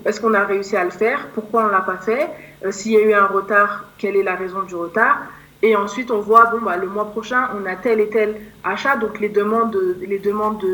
Est-ce 0.04 0.20
qu'on 0.20 0.34
a 0.34 0.44
réussi 0.44 0.76
à 0.76 0.84
le 0.84 0.90
faire? 0.90 1.28
Pourquoi 1.34 1.64
on 1.64 1.66
ne 1.66 1.72
l'a 1.72 1.82
pas 1.82 1.98
fait? 1.98 2.28
Euh, 2.64 2.72
S'il 2.72 2.92
y 2.92 2.96
a 2.96 3.02
eu 3.02 3.12
un 3.12 3.26
retard, 3.26 3.84
quelle 3.98 4.16
est 4.16 4.22
la 4.22 4.34
raison 4.34 4.62
du 4.62 4.74
retard? 4.74 5.18
Et 5.62 5.74
ensuite, 5.74 6.10
on 6.10 6.20
voit, 6.20 6.46
bon, 6.46 6.60
bah, 6.62 6.76
le 6.76 6.86
mois 6.86 7.10
prochain, 7.10 7.48
on 7.60 7.66
a 7.66 7.74
tel 7.74 8.00
et 8.00 8.08
tel 8.08 8.40
achat, 8.62 8.96
donc 8.96 9.18
les 9.18 9.28
demandes, 9.28 9.76
les 10.00 10.18
demandes 10.18 10.64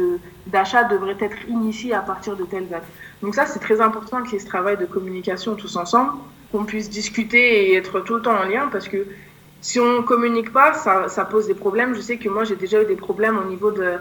d'achat 0.47 0.85
de, 0.85 0.95
devraient 0.95 1.17
être 1.21 1.49
initiées 1.49 1.95
à 1.95 2.01
partir 2.01 2.37
de 2.37 2.45
telle 2.45 2.69
date. 2.69 2.85
Donc 3.23 3.35
ça, 3.35 3.47
c'est 3.47 3.61
très 3.61 3.81
important 3.81 4.23
qu'il 4.23 4.35
y 4.35 4.37
ait 4.37 4.41
ce 4.41 4.47
travail 4.47 4.77
de 4.77 4.85
communication 4.85 5.55
tous 5.55 5.77
ensemble, 5.77 6.13
qu'on 6.53 6.65
puisse 6.65 6.91
discuter 6.91 7.71
et 7.71 7.77
être 7.77 8.01
tout 8.01 8.17
le 8.17 8.23
temps 8.23 8.37
en 8.37 8.45
lien, 8.45 8.69
parce 8.71 8.89
que 8.89 9.07
si 9.63 9.81
on 9.81 10.01
ne 10.01 10.03
communique 10.03 10.53
pas, 10.53 10.75
ça, 10.75 11.09
ça, 11.09 11.25
pose 11.25 11.47
des 11.47 11.55
problèmes. 11.55 11.95
Je 11.95 12.03
sais 12.03 12.19
que 12.19 12.29
moi, 12.29 12.45
j'ai 12.45 12.57
déjà 12.57 12.83
eu 12.83 12.85
des 12.87 12.97
problèmes 12.97 13.39
au 13.39 13.45
niveau 13.45 13.71
de, 13.71 13.95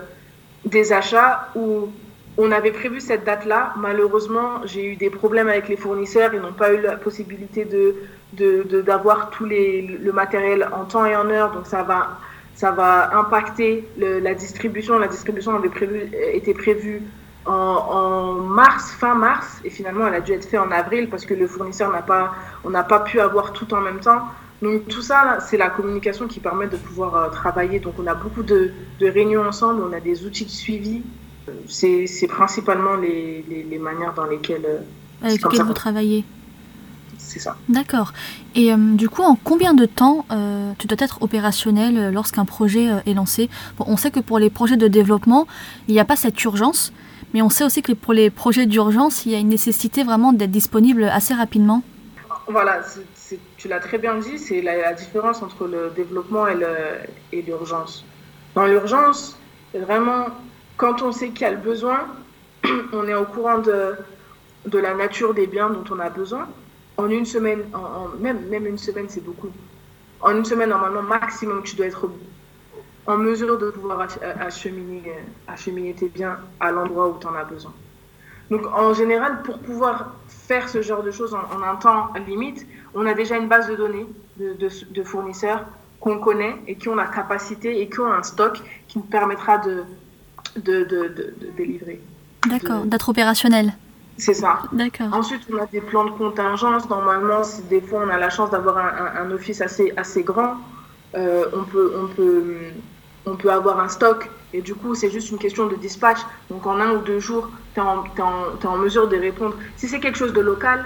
des 0.65 0.91
achats 0.91 1.47
où 1.55 1.87
on 2.37 2.51
avait 2.51 2.71
prévu 2.71 2.99
cette 2.99 3.23
date-là. 3.23 3.73
Malheureusement, 3.77 4.59
j'ai 4.65 4.85
eu 4.85 4.95
des 4.97 5.09
problèmes 5.09 5.47
avec 5.47 5.69
les 5.69 5.77
fournisseurs. 5.77 6.33
Ils 6.33 6.41
n'ont 6.41 6.51
pas 6.51 6.73
eu 6.73 6.81
la 6.81 6.97
possibilité 6.97 7.63
de, 7.63 7.95
d'avoir 8.33 9.29
de, 9.29 9.35
tout 9.35 9.45
les, 9.45 9.81
le 9.81 10.11
matériel 10.11 10.67
en 10.73 10.85
temps 10.85 11.05
et 11.05 11.15
en 11.15 11.29
heure. 11.29 11.51
Donc, 11.51 11.65
ça 11.65 11.83
va, 11.83 12.19
ça 12.55 12.71
va 12.71 13.17
impacter 13.17 13.87
le, 13.97 14.19
la 14.19 14.33
distribution. 14.33 14.97
La 14.97 15.07
distribution 15.07 15.55
avait 15.55 15.69
prévu, 15.69 16.09
était 16.33 16.53
prévue 16.53 17.01
en, 17.45 17.51
en, 17.51 18.33
mars, 18.33 18.91
fin 18.91 19.15
mars, 19.15 19.59
et 19.63 19.69
finalement, 19.69 20.07
elle 20.07 20.15
a 20.15 20.21
dû 20.21 20.31
être 20.31 20.47
faite 20.47 20.59
en 20.59 20.71
avril 20.71 21.09
parce 21.09 21.25
que 21.25 21.33
le 21.33 21.47
fournisseur 21.47 21.91
n'a 21.91 22.01
pas, 22.01 22.33
on 22.63 22.69
n'a 22.69 22.83
pas 22.83 22.99
pu 22.99 23.19
avoir 23.19 23.53
tout 23.53 23.73
en 23.73 23.81
même 23.81 23.99
temps. 23.99 24.21
Donc 24.61 24.87
tout 24.87 25.01
ça, 25.01 25.39
c'est 25.41 25.57
la 25.57 25.69
communication 25.69 26.27
qui 26.27 26.39
permet 26.39 26.67
de 26.67 26.77
pouvoir 26.77 27.15
euh, 27.15 27.29
travailler. 27.29 27.79
Donc 27.79 27.95
on 27.99 28.07
a 28.07 28.15
beaucoup 28.15 28.43
de, 28.43 28.71
de, 28.99 29.07
réunions 29.07 29.45
ensemble, 29.45 29.83
on 29.83 29.91
a 29.91 29.99
des 29.99 30.25
outils 30.25 30.45
de 30.45 30.49
suivi. 30.49 31.01
C'est 31.67 32.27
principalement 32.29 32.95
les, 32.95 33.43
les, 33.49 33.63
les, 33.63 33.77
manières 33.77 34.13
dans 34.13 34.25
lesquelles, 34.25 34.65
euh, 34.65 34.79
Avec 35.21 35.43
lesquelles 35.43 35.65
vous 35.65 35.73
travaillez. 35.73 36.23
C'est 37.33 37.39
ça. 37.39 37.57
D'accord. 37.67 38.13
Et 38.53 38.71
euh, 38.71 38.77
du 38.77 39.09
coup, 39.09 39.23
en 39.23 39.35
combien 39.35 39.73
de 39.73 39.85
temps 39.85 40.25
euh, 40.31 40.71
tu 40.77 40.85
dois 40.85 40.97
être 40.99 41.23
opérationnel 41.23 42.13
lorsqu'un 42.13 42.45
projet 42.45 42.89
est 43.07 43.13
lancé? 43.15 43.49
Bon, 43.77 43.85
On 43.87 43.97
sait 43.97 44.11
que 44.11 44.19
pour 44.19 44.37
les 44.37 44.51
projets 44.51 44.77
de 44.77 44.87
développement, 44.87 45.47
il 45.87 45.95
n'y 45.95 45.99
a 45.99 46.05
pas 46.05 46.15
cette 46.15 46.43
urgence. 46.43 46.93
Mais 47.33 47.41
on 47.41 47.49
sait 47.49 47.63
aussi 47.63 47.81
que 47.81 47.93
pour 47.93 48.13
les 48.13 48.29
projets 48.29 48.67
d'urgence, 48.67 49.25
il 49.25 49.31
y 49.31 49.35
a 49.35 49.39
une 49.39 49.49
nécessité 49.49 50.03
vraiment 50.03 50.31
d'être 50.31 50.51
disponible 50.51 51.05
assez 51.05 51.33
rapidement. 51.33 51.81
Voilà, 52.47 52.81
tu 53.57 53.67
l'as 53.67 53.79
très 53.79 53.97
bien 53.97 54.15
dit, 54.15 54.37
c'est 54.37 54.61
la, 54.61 54.93
différence 54.93 55.41
entre 55.41 55.65
le 55.65 55.91
développement 55.95 56.45
et 56.47 57.41
l'urgence. 57.41 58.05
Dans 58.53 58.67
l'urgence, 58.67 59.35
vraiment, 59.73 60.27
quand 60.77 61.01
on 61.01 61.11
sait 61.11 61.29
qu'il 61.29 61.41
y 61.41 61.45
a 61.45 61.51
le 61.51 61.57
besoin, 61.57 62.01
on 62.93 63.07
est 63.07 63.15
au 63.15 63.25
courant 63.25 63.57
de, 63.57 63.95
de 64.67 64.77
la 64.77 64.93
nature 64.93 65.33
des 65.33 65.47
biens 65.47 65.69
dont 65.69 65.83
on 65.91 65.99
a 65.99 66.09
besoin. 66.09 66.47
En 66.97 67.09
une 67.09 67.25
semaine, 67.25 67.63
même, 68.19 68.47
même 68.49 68.67
une 68.67 68.77
semaine, 68.77 69.05
c'est 69.09 69.23
beaucoup. 69.23 69.49
En 70.21 70.35
une 70.35 70.45
semaine, 70.45 70.69
normalement, 70.69 71.01
maximum, 71.01 71.63
tu 71.63 71.75
dois 71.75 71.87
être 71.87 72.09
en 73.05 73.17
mesure 73.17 73.57
de 73.57 73.71
pouvoir 73.71 74.07
acheminer, 74.39 75.01
acheminer 75.47 75.93
tes 75.93 76.07
biens 76.07 76.37
à 76.59 76.71
l'endroit 76.71 77.09
où 77.09 77.17
tu 77.19 77.27
en 77.27 77.35
as 77.35 77.43
besoin. 77.43 77.73
Donc, 78.49 78.65
en 78.67 78.93
général, 78.93 79.41
pour 79.41 79.59
pouvoir 79.59 80.13
faire 80.27 80.69
ce 80.69 80.81
genre 80.81 81.03
de 81.03 81.11
choses 81.11 81.33
en, 81.33 81.61
un 81.61 81.75
temps 81.75 82.13
limite, 82.27 82.65
on 82.93 83.05
a 83.05 83.13
déjà 83.13 83.37
une 83.37 83.47
base 83.47 83.67
de 83.67 83.75
données 83.75 84.05
de, 84.37 84.55
de, 84.91 85.03
fournisseurs 85.03 85.65
qu'on 85.99 86.19
connaît 86.19 86.55
et 86.67 86.75
qui 86.75 86.89
ont 86.89 86.95
la 86.95 87.07
capacité 87.07 87.81
et 87.81 87.89
qui 87.89 87.99
ont 87.99 88.11
un 88.11 88.23
stock 88.23 88.59
qui 88.87 88.99
nous 88.99 89.05
permettra 89.05 89.57
de, 89.57 89.83
de, 90.57 90.83
de 90.83 91.33
délivrer. 91.57 92.01
D'accord, 92.47 92.83
d'être 92.85 93.09
opérationnel. 93.09 93.73
C'est 94.17 94.33
ça. 94.33 94.59
D'accord. 94.71 95.07
Ensuite, 95.11 95.41
on 95.51 95.57
a 95.57 95.65
des 95.65 95.81
plans 95.81 96.05
de 96.05 96.11
contingence. 96.11 96.89
Normalement, 96.89 97.41
des 97.69 97.81
fois 97.81 98.03
on 98.05 98.09
a 98.09 98.17
la 98.17 98.29
chance 98.29 98.51
d'avoir 98.51 98.77
un, 98.77 99.23
un, 99.23 99.31
office 99.31 99.61
assez, 99.61 99.91
assez 99.97 100.23
grand, 100.23 100.57
euh, 101.15 101.45
on, 101.53 101.63
peut, 101.63 101.93
on, 101.99 102.07
peut, 102.07 102.57
on 103.25 103.35
peut 103.35 103.51
avoir 103.51 103.79
un 103.79 103.89
stock. 103.89 104.29
Et 104.53 104.61
du 104.61 104.75
coup, 104.75 104.93
c'est 104.93 105.09
juste 105.09 105.31
une 105.31 105.39
question 105.39 105.67
de 105.67 105.75
dispatch. 105.75 106.19
Donc, 106.49 106.67
en 106.67 106.79
un 106.79 106.91
ou 106.91 106.99
deux 106.99 107.19
jours, 107.19 107.49
tu 107.73 107.81
es, 107.81 107.83
es, 107.83 108.67
en 108.67 108.77
mesure 108.77 109.07
de 109.07 109.17
répondre. 109.17 109.55
Si 109.77 109.87
c'est 109.87 109.99
quelque 109.99 110.17
chose 110.17 110.33
de 110.33 110.41
local, 110.41 110.85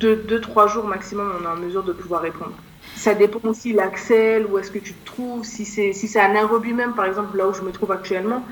deux, 0.00 0.16
deux, 0.16 0.40
trois 0.40 0.66
jours 0.66 0.86
maximum, 0.86 1.32
on 1.40 1.44
est 1.44 1.48
en 1.48 1.56
mesure 1.56 1.84
de 1.84 1.92
pouvoir 1.92 2.22
répondre. 2.22 2.52
Ça 2.96 3.14
dépend 3.14 3.48
aussi 3.48 3.72
l'accès, 3.72 4.44
où 4.44 4.58
est-ce 4.58 4.70
que 4.70 4.78
tu 4.78 4.92
te 4.92 5.06
trouves. 5.06 5.44
Si 5.44 5.64
c'est 5.64 5.92
si 5.92 6.18
un 6.18 6.32
Nairobi 6.32 6.72
même, 6.72 6.94
par 6.94 7.04
exemple, 7.04 7.36
là 7.36 7.46
où 7.46 7.54
je 7.54 7.62
me 7.62 7.70
trouve 7.70 7.92
actuellement, 7.92 8.44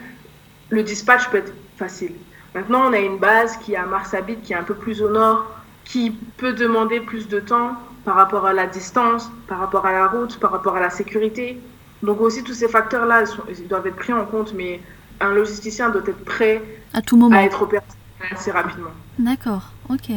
le 0.69 0.83
dispatch 0.83 1.29
peut 1.31 1.39
être 1.39 1.53
facile. 1.77 2.13
Maintenant, 2.55 2.83
on 2.89 2.93
a 2.93 2.99
une 2.99 3.19
base 3.19 3.57
qui 3.57 3.73
est 3.73 3.77
à 3.77 3.85
Marsabit, 3.85 4.37
qui 4.37 4.53
est 4.53 4.57
un 4.57 4.63
peu 4.63 4.75
plus 4.75 5.03
au 5.03 5.11
nord, 5.11 5.45
qui 5.85 6.13
peut 6.37 6.53
demander 6.53 7.01
plus 7.01 7.29
de 7.29 7.41
temps 7.41 7.73
par 8.05 8.15
rapport 8.15 8.47
à 8.47 8.53
la 8.53 8.67
distance, 8.67 9.31
par 9.49 9.59
rapport 9.59 9.87
à 9.87 9.93
la 9.93 10.07
route, 10.07 10.39
par 10.39 10.53
rapport 10.53 10.77
à 10.77 10.81
la 10.81 10.91
sécurité. 10.91 11.61
Donc 12.03 12.21
aussi, 12.21 12.45
tous 12.45 12.55
ces 12.55 12.69
facteurs-là, 12.69 13.25
ils, 13.49 13.67
doivent 13.67 13.87
être 13.87 13.97
pris 13.97 14.13
en 14.13 14.25
compte, 14.25 14.55
mais 14.55 14.81
un 15.21 15.33
logisticien 15.33 15.91
doit 15.91 16.03
être 16.07 16.25
prêt 16.25 16.63
à 16.93 17.03
tout 17.03 17.17
moment, 17.17 17.37
à 17.37 17.43
être 17.43 17.63
opérationnel 17.63 17.99
assez 18.31 18.51
rapidement. 18.51 18.91
D'accord, 19.19 19.73
ok. 19.89 20.11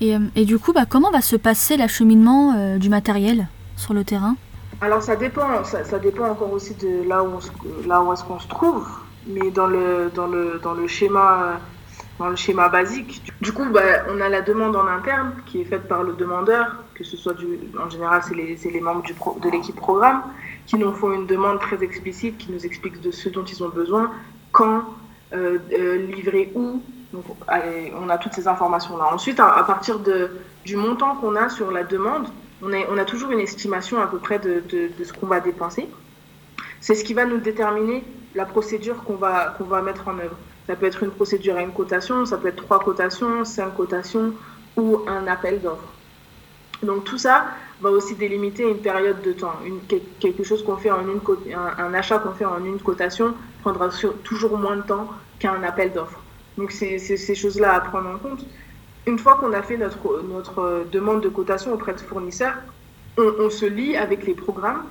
Et, 0.00 0.14
euh, 0.14 0.20
et, 0.34 0.44
du 0.44 0.58
coup, 0.58 0.72
bah, 0.72 0.84
comment 0.88 1.10
va 1.10 1.20
se 1.20 1.36
passer 1.36 1.76
l'acheminement 1.76 2.54
euh, 2.54 2.78
du 2.78 2.88
matériel 2.88 3.48
sur 3.76 3.92
le 3.92 4.04
terrain? 4.04 4.36
Alors 4.80 5.02
ça 5.02 5.16
dépend, 5.16 5.64
ça, 5.64 5.84
ça, 5.84 5.98
dépend 5.98 6.28
encore 6.28 6.52
aussi 6.52 6.74
de 6.74 7.08
là 7.08 7.24
où, 7.24 7.38
là 7.86 8.02
où 8.02 8.12
est-ce 8.12 8.22
qu'on 8.24 8.38
se 8.38 8.48
trouve 8.48 8.86
mais 9.26 9.50
dans 9.50 9.66
le, 9.66 10.10
dans 10.14 10.26
le, 10.26 10.60
dans 10.62 10.74
le 10.74 10.86
schéma 10.86 11.60
dans 12.18 12.28
le 12.28 12.36
schéma 12.36 12.68
basique. 12.68 13.22
Du 13.40 13.52
coup, 13.52 13.66
bah, 13.70 14.04
on 14.08 14.20
a 14.20 14.28
la 14.28 14.40
demande 14.40 14.76
en 14.76 14.86
interne 14.86 15.32
qui 15.46 15.60
est 15.60 15.64
faite 15.64 15.86
par 15.88 16.02
le 16.02 16.14
demandeur, 16.14 16.76
que 16.94 17.04
ce 17.04 17.16
soit 17.16 17.34
en 17.78 17.90
général, 17.90 18.22
c'est 18.26 18.34
les, 18.34 18.56
les, 18.56 18.80
membres 18.80 19.02
de 19.02 19.50
l'équipe 19.50 19.76
programme 19.76 20.22
qui 20.66 20.76
nous 20.76 20.92
font 20.92 21.12
une 21.12 21.26
demande 21.26 21.60
très 21.60 21.82
explicite, 21.82 22.38
qui 22.38 22.50
nous 22.50 22.64
explique 22.64 23.00
de 23.00 23.10
ce 23.10 23.28
dont 23.28 23.44
ils 23.44 23.62
ont 23.62 23.68
besoin, 23.68 24.10
quand, 24.52 24.84
euh, 25.34 25.58
euh, 25.72 26.06
livrer 26.06 26.52
où. 26.54 26.82
Donc, 27.12 27.24
on 27.48 28.08
a 28.08 28.18
toutes 28.18 28.34
ces 28.34 28.48
informations-là. 28.48 29.12
Ensuite, 29.12 29.38
à, 29.40 29.62
partir 29.64 30.00
de, 30.00 30.30
du 30.64 30.76
montant 30.76 31.14
qu'on 31.16 31.36
a 31.36 31.48
sur 31.48 31.70
la 31.70 31.84
demande, 31.84 32.26
on, 32.62 32.98
a 32.98 33.04
toujours 33.04 33.30
une 33.30 33.40
estimation 33.40 34.00
à 34.00 34.06
peu 34.06 34.18
près 34.18 34.38
de, 34.38 34.62
de 34.68 35.04
ce 35.04 35.12
qu'on 35.12 35.26
va 35.26 35.40
dépenser. 35.40 35.88
C'est 36.80 36.94
ce 36.94 37.04
qui 37.04 37.14
va 37.14 37.24
nous 37.24 37.38
déterminer 37.38 38.02
la 38.36 38.44
procédure 38.44 39.02
qu'on 39.02 39.16
va, 39.16 39.56
va 39.58 39.82
mettre 39.82 40.06
en 40.08 40.18
œuvre. 40.18 40.36
Ça 40.66 40.76
peut 40.76 40.86
être 40.86 41.02
une 41.02 41.10
procédure 41.10 41.56
à 41.56 41.62
une 41.62 41.72
cotation, 41.72 42.26
ça 42.26 42.36
peut 42.36 42.48
être 42.48 42.62
trois 42.62 42.78
cotations, 42.80 43.44
cinq 43.44 43.74
cotations 43.74 44.32
ou 44.76 45.00
un 45.08 45.26
appel 45.26 45.60
d'offres. 45.60 45.92
Donc 46.82 47.04
tout 47.04 47.18
ça 47.18 47.46
va 47.80 47.90
aussi 47.90 48.14
délimiter 48.14 48.62
une 48.62 48.78
période 48.78 49.22
de 49.22 49.32
temps. 49.32 49.54
Une, 49.64 49.80
quelque 50.20 50.44
chose 50.44 50.62
qu'on 50.62 50.76
fait 50.76 50.90
en 50.90 51.02
une 51.02 51.20
un, 51.54 51.94
achat 51.94 52.18
qu'on 52.18 52.32
fait 52.32 52.44
en 52.44 52.62
une 52.64 52.78
cotation 52.78 53.34
prendra 53.62 53.88
toujours 54.22 54.58
moins 54.58 54.76
de 54.76 54.82
temps 54.82 55.08
qu'un 55.38 55.62
appel 55.62 55.92
d'offres. 55.92 56.20
Donc 56.58 56.72
c'est 56.72 56.98
ces 56.98 57.34
choses-là 57.34 57.74
à 57.74 57.80
prendre 57.80 58.10
en 58.10 58.18
compte. 58.18 58.44
Une 59.06 59.18
fois 59.18 59.36
qu'on 59.36 59.52
a 59.52 59.62
fait 59.62 59.76
notre, 59.76 60.22
notre 60.22 60.86
demande 60.92 61.22
de 61.22 61.28
cotation 61.28 61.72
auprès 61.72 61.94
de 61.94 62.00
fournisseurs, 62.00 62.56
on 63.16 63.48
se 63.48 63.64
lie 63.64 63.96
avec 63.96 64.26
les 64.26 64.34
programmes 64.34 64.82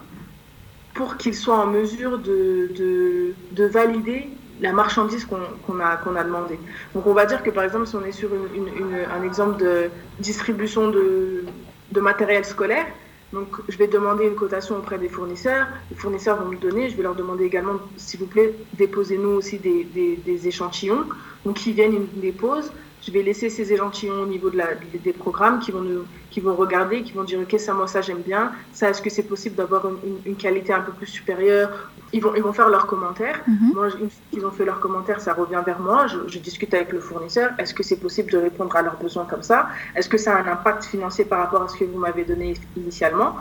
pour 0.96 1.18
qu'ils 1.18 1.36
soient 1.36 1.60
en 1.60 1.68
mesure 1.68 2.18
de, 2.18 2.72
de, 2.76 3.34
de 3.52 3.66
valider 3.66 4.30
la 4.62 4.72
marchandise 4.72 5.26
qu'on 5.26 5.80
a, 5.82 5.98
qu'on 5.98 6.16
a 6.16 6.24
demandé. 6.24 6.58
Donc 6.94 7.06
on 7.06 7.14
va 7.14 7.26
dire 7.26 7.44
que 7.44 7.50
par 7.50 7.66
exemple 7.66 7.86
si 7.86 7.96
on 7.96 8.06
est 8.06 8.14
sur 8.14 8.30
une, 8.34 8.68
une, 8.68 8.96
un 9.14 9.24
exemple 9.24 9.58
de 9.62 9.90
distribution 10.20 10.90
de, 10.90 11.44
de, 11.92 12.00
matériel 12.00 12.46
scolaire, 12.46 12.86
donc 13.34 13.50
je 13.68 13.78
vais 13.78 13.88
demander 13.88 14.26
une 14.26 14.36
cotation 14.36 14.78
auprès 14.78 14.98
des 14.98 15.10
fournisseurs, 15.10 15.68
les 15.92 15.98
fournisseurs 15.98 16.38
vont 16.42 16.50
me 16.50 16.56
donner, 16.56 16.90
je 16.90 16.96
vais 16.96 17.04
leur 17.04 17.16
demander 17.16 17.44
également 17.44 17.74
s'il 17.98 18.22
vous 18.22 18.28
plaît 18.28 18.54
déposez-nous 18.76 19.32
aussi 19.32 19.60
des, 19.60 19.84
des, 19.84 20.16
des, 20.16 20.48
échantillons, 20.48 21.06
donc 21.46 21.66
ils 21.66 21.74
viennent, 21.74 21.94
ils 21.94 22.00
me 22.00 22.22
déposent, 22.22 22.72
je 23.06 23.12
vais 23.12 23.22
laisser 23.22 23.50
ces 23.50 23.72
échantillons 23.72 24.22
au 24.24 24.26
niveau 24.26 24.50
de 24.50 24.58
la, 24.58 24.68
des 25.04 25.14
programmes 25.14 25.60
qui 25.60 25.72
vont, 25.72 25.82
nous, 25.82 26.06
qui 26.32 26.40
vont 26.40 26.56
regarder, 26.56 27.04
qui 27.04 27.14
vont 27.14 27.24
dire 27.24 27.40
ok 27.40 27.60
ça 27.60 27.74
moi 27.74 27.88
ça 27.88 28.02
j'aime 28.02 28.22
bien, 28.22 28.52
ça 28.74 28.90
est-ce 28.90 29.02
que 29.02 29.10
c'est 29.10 29.24
possible 29.24 29.56
d'avoir 29.56 29.88
une, 29.88 30.18
une, 30.26 30.36
qualité 30.36 30.74
un 30.74 30.82
peu 30.82 30.92
plus 30.92 31.08
supérieure? 31.08 31.92
Ils 32.14 32.22
vont, 32.22 32.34
ils 32.36 32.42
vont 32.42 32.54
faire 32.54 32.70
leurs 32.70 32.88
commentaires. 32.88 33.42
Mhm. 33.48 33.72
Moi, 33.74 33.88
une 34.00 34.10
fois 34.10 34.22
qu'ils 34.32 34.46
ont 34.46 34.52
fait 34.52 34.66
leurs 34.66 34.80
commentaires, 34.80 35.20
ça 35.20 35.34
revient 35.34 35.62
vers 35.66 35.80
moi. 35.80 36.08
Je, 36.08 36.20
je 36.28 36.40
discute 36.40 36.74
avec 36.74 36.94
le 36.94 37.00
fournisseur. 37.00 37.52
Est-ce 37.58 37.74
que 37.74 37.84
c'est 37.84 37.98
possible 37.98 38.32
de 38.32 38.38
répondre 38.38 38.74
à 38.76 38.82
leurs 38.82 38.98
besoins 38.98 39.26
comme 39.26 39.44
ça? 39.44 39.68
Est-ce 39.96 40.08
que 40.08 40.18
ça 40.18 40.36
a 40.36 40.42
un 40.42 40.48
impact 40.48 40.86
financier 40.86 41.26
par 41.26 41.40
rapport 41.40 41.64
à 41.64 41.68
ce 41.68 41.78
que 41.78 41.84
vous 41.84 42.00
m'avez 42.00 42.24
donné 42.24 42.54
initialement? 42.78 43.36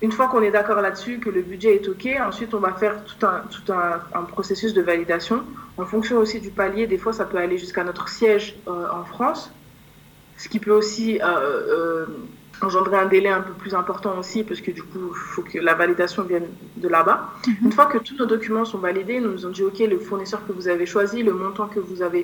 Une 0.00 0.12
fois 0.12 0.28
qu'on 0.28 0.42
est 0.42 0.50
d'accord 0.50 0.80
là-dessus, 0.80 1.18
que 1.18 1.30
le 1.30 1.42
budget 1.42 1.74
est 1.76 1.88
OK, 1.88 2.08
ensuite 2.20 2.54
on 2.54 2.60
va 2.60 2.72
faire 2.72 3.04
tout, 3.04 3.26
un, 3.26 3.42
tout 3.50 3.72
un, 3.72 4.00
un, 4.14 4.22
processus 4.22 4.72
de 4.72 4.82
validation. 4.82 5.42
En 5.76 5.86
fonction 5.86 6.18
aussi 6.18 6.40
du 6.40 6.50
palier, 6.50 6.86
des 6.86 6.98
fois 6.98 7.12
ça 7.12 7.24
peut 7.24 7.38
aller 7.38 7.58
jusqu'à 7.58 7.84
notre 7.84 8.08
siège 8.08 8.56
euh, 8.68 8.86
en 8.92 9.04
France, 9.04 9.52
ce 10.36 10.48
qui 10.48 10.60
peut 10.60 10.70
aussi 10.72 11.20
euh, 11.20 11.26
euh, 11.26 12.06
engendrer 12.62 12.96
un 12.96 13.06
délai 13.06 13.28
un 13.28 13.40
peu 13.40 13.52
plus 13.52 13.74
important 13.74 14.16
aussi, 14.18 14.44
parce 14.44 14.60
que 14.60 14.70
du 14.70 14.82
coup, 14.82 15.10
il 15.10 15.16
faut 15.16 15.42
que 15.42 15.58
la 15.58 15.74
validation 15.74 16.22
vienne 16.22 16.46
de 16.76 16.88
là-bas. 16.88 17.30
Mm 17.46 17.50
-hmm. 17.50 17.64
Une 17.66 17.72
fois 17.72 17.86
que 17.86 17.98
tous 17.98 18.16
nos 18.16 18.26
documents 18.26 18.64
sont 18.64 18.78
validés, 18.78 19.20
nous 19.20 19.32
nous 19.32 19.46
ont 19.46 19.50
dit 19.50 19.64
OK, 19.64 19.78
le 19.78 19.98
fournisseur 19.98 20.40
que 20.46 20.52
vous 20.52 20.68
avez 20.68 20.86
choisi, 20.86 21.22
le 21.22 21.32
montant 21.32 21.68
que 21.74 21.80
vous 21.80 22.02
avez, 22.02 22.22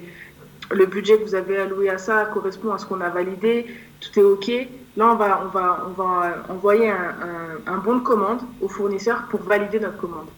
le 0.71 0.87
budget 0.87 1.19
que 1.19 1.25
vous 1.25 1.35
avez 1.35 1.59
alloué 1.59 1.91
à 1.91 1.99
ça 1.99 2.25
correspond 2.27 2.73
à 2.73 2.79
ce 2.79 2.87
qu'on 2.87 3.01
a 3.01 3.11
validé, 3.11 3.67
tout 4.01 4.19
est 4.19 4.23
OK 4.23 4.51
Là, 4.97 5.11
on 5.11 5.17
va, 5.17 5.43
on 5.45 5.49
va, 5.49 5.87
on 5.89 5.91
va 5.91 6.45
envoyer 6.49 6.89
un, 6.89 7.79
bon 7.79 7.97
de 7.97 8.03
commande 8.03 8.41
au 8.61 8.69
fournisseur 8.69 9.25
pour 9.29 9.43
valider 9.43 9.81
notre 9.81 9.97
commande. 9.97 10.29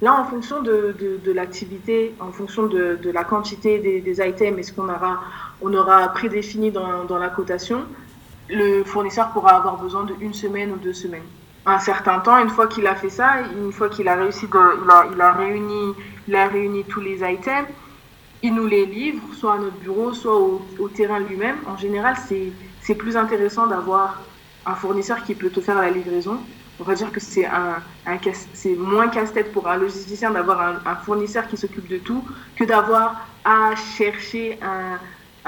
Là, 0.00 0.18
en 0.18 0.24
fonction 0.24 0.62
de, 0.62 0.94
de, 1.22 1.32
l'activité, 1.32 2.14
en 2.20 2.32
fonction 2.32 2.68
de, 2.68 2.98
de, 3.02 3.10
la 3.10 3.24
quantité 3.24 3.78
des, 3.78 4.20
items 4.26 4.58
et 4.58 4.62
ce 4.62 4.72
qu'on 4.72 4.88
aura, 4.88 5.20
on 5.60 5.74
aura 5.74 6.08
prédéfini 6.08 6.70
dans, 6.70 7.04
dans 7.04 7.18
la 7.18 7.28
cotation, 7.28 7.82
le 8.48 8.82
fournisseur 8.84 9.28
pourra 9.30 9.56
avoir 9.56 9.76
besoin 9.76 10.04
d'une 10.04 10.32
semaine 10.32 10.72
ou 10.72 10.76
deux 10.76 10.94
semaines. 10.94 11.26
Un 11.66 11.80
certain 11.80 12.20
temps, 12.20 12.38
une 12.38 12.48
fois 12.48 12.66
qu'il 12.66 12.86
a 12.86 12.94
fait 12.94 13.10
ça, 13.10 13.40
une 13.62 13.72
fois 13.72 13.90
qu'il 13.90 14.08
a 14.08 14.14
réussi, 14.14 14.46
il, 14.50 14.90
a, 14.90 15.06
il, 15.12 15.20
a 15.20 15.32
réuni, 15.32 15.92
il 16.28 16.34
a 16.34 16.48
réuni 16.48 16.84
tous 16.84 17.00
les 17.00 17.16
items, 17.16 17.66
il 18.42 18.54
nous 18.54 18.66
les 18.66 18.86
livre, 18.86 19.22
soit 19.34 19.54
à 19.54 19.58
notre 19.58 19.76
bureau, 19.78 20.12
soit 20.12 20.36
au, 20.36 20.88
terrain 20.94 21.20
lui-même. 21.20 21.56
En 21.66 21.76
général, 21.76 22.16
c'est 22.80 22.94
plus 22.94 23.16
intéressant 23.16 23.66
d'avoir 23.66 24.22
un 24.66 24.74
fournisseur 24.74 25.22
qui 25.24 25.34
peut 25.34 25.50
te 25.50 25.60
faire 25.60 25.80
la 25.80 25.90
livraison. 25.90 26.38
On 26.80 26.84
va 26.84 26.94
dire 26.94 27.10
que 27.10 27.18
c'est 27.18 27.44
un, 27.44 27.82
moins 28.78 29.08
casse-tête 29.08 29.52
pour 29.52 29.66
un 29.68 29.76
logisticien 29.76 30.30
d'avoir 30.30 30.80
un, 30.86 30.96
fournisseur 30.96 31.48
qui 31.48 31.56
s'occupe 31.56 31.88
de 31.88 31.98
tout 31.98 32.22
que 32.54 32.64
d'avoir 32.64 33.26
à 33.44 33.74
chercher 33.74 34.58
un, 34.62 34.98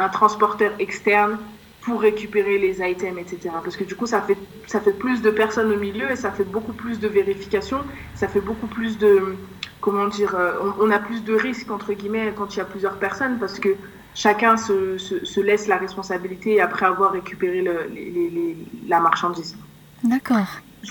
un, 0.02 0.09
transporteur 0.09 0.73
externe 0.80 1.38
pour 1.82 2.00
récupérer 2.00 2.59
les 2.59 2.80
items, 2.82 3.18
etc. 3.20 3.54
Parce 3.62 3.76
que 3.76 3.85
du 3.85 3.94
coup, 3.94 4.06
ça 4.06 4.20
fait, 4.20 4.37
ça 4.66 4.80
fait 4.80 4.92
plus 4.92 5.23
de 5.23 5.30
personnes 5.30 5.73
au 5.73 5.78
milieu 5.78 6.11
et 6.11 6.16
ça 6.16 6.32
fait 6.32 6.44
beaucoup 6.44 6.73
plus 6.73 6.99
de 6.99 7.09
vérification, 7.09 7.78
ça 8.14 8.26
fait 8.26 8.40
beaucoup 8.40 8.66
plus 8.66 8.99
de, 8.99 9.37
comment 9.80 10.08
dire, 10.08 10.34
euh, 10.34 10.52
on, 10.78 10.87
on 10.87 10.90
a 10.90 10.99
plus 10.99 11.25
de 11.25 11.34
risques, 11.34 11.70
entre 11.70 11.92
guillemets, 11.92 12.32
quand 12.37 12.54
il 12.54 12.58
y 12.58 12.60
a 12.60 12.64
plusieurs 12.64 12.96
personnes 12.96 13.38
parce 13.38 13.58
que 13.58 13.70
chacun 14.14 14.56
se, 14.56 14.99
se, 14.99 15.25
se, 15.25 15.40
laisse 15.40 15.66
la 15.68 15.76
responsabilité 15.76 16.60
après 16.60 16.87
avoir 16.87 17.12
récupéré 17.12 17.62
le, 17.62 17.87
les, 17.92 18.10
les, 18.10 18.56
la 18.88 19.00
marchandise. 19.00 19.56
D'accord. 20.02 20.49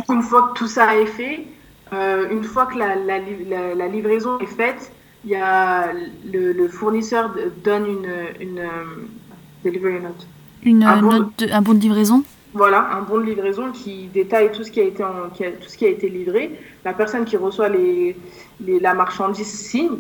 Une 0.10 0.22
fois 0.22 0.50
que 0.50 0.60
tout 0.60 0.68
ça 0.68 0.96
est 0.96 1.06
fait, 1.06 1.48
euh, 1.94 2.30
une 2.30 2.44
fois 2.44 2.68
que 2.68 2.78
la, 2.78 2.96
la, 2.96 3.20
la, 3.20 3.76
la, 3.76 3.88
livraison 3.88 4.40
est 4.40 4.46
faite, 4.46 4.92
il 5.26 5.32
y 5.32 5.36
a 5.36 5.92
le, 6.32 6.68
fournisseur 6.68 7.32
donne 7.64 7.86
une, 7.88 8.12
une 8.40 8.62
delivery 9.66 10.00
note. 10.00 10.28
Une 10.64 10.84
un, 10.84 11.02
bon, 11.02 11.32
de, 11.38 11.52
un 11.52 11.62
bon 11.62 11.74
de 11.74 11.80
livraison? 11.80 12.24
Voilà, 12.54 12.90
un 12.94 13.02
bon 13.02 13.20
de 13.20 13.26
livraison 13.26 13.72
qui 13.72 14.08
détaille 14.08 14.52
tout 14.52 14.64
ce 14.64 14.72
qui 14.72 14.80
a 14.80 14.84
été, 14.84 15.04
tout 15.04 15.70
ce 15.70 15.78
qui 15.78 15.86
a 15.86 15.90
été 15.90 16.10
livré. 16.10 16.52
La 16.84 16.94
personne 16.94 17.26
qui 17.26 17.38
reçoit 17.38 17.70
les, 17.70 18.16
la 18.60 18.94
marchandise 18.94 19.52
signe, 19.52 19.98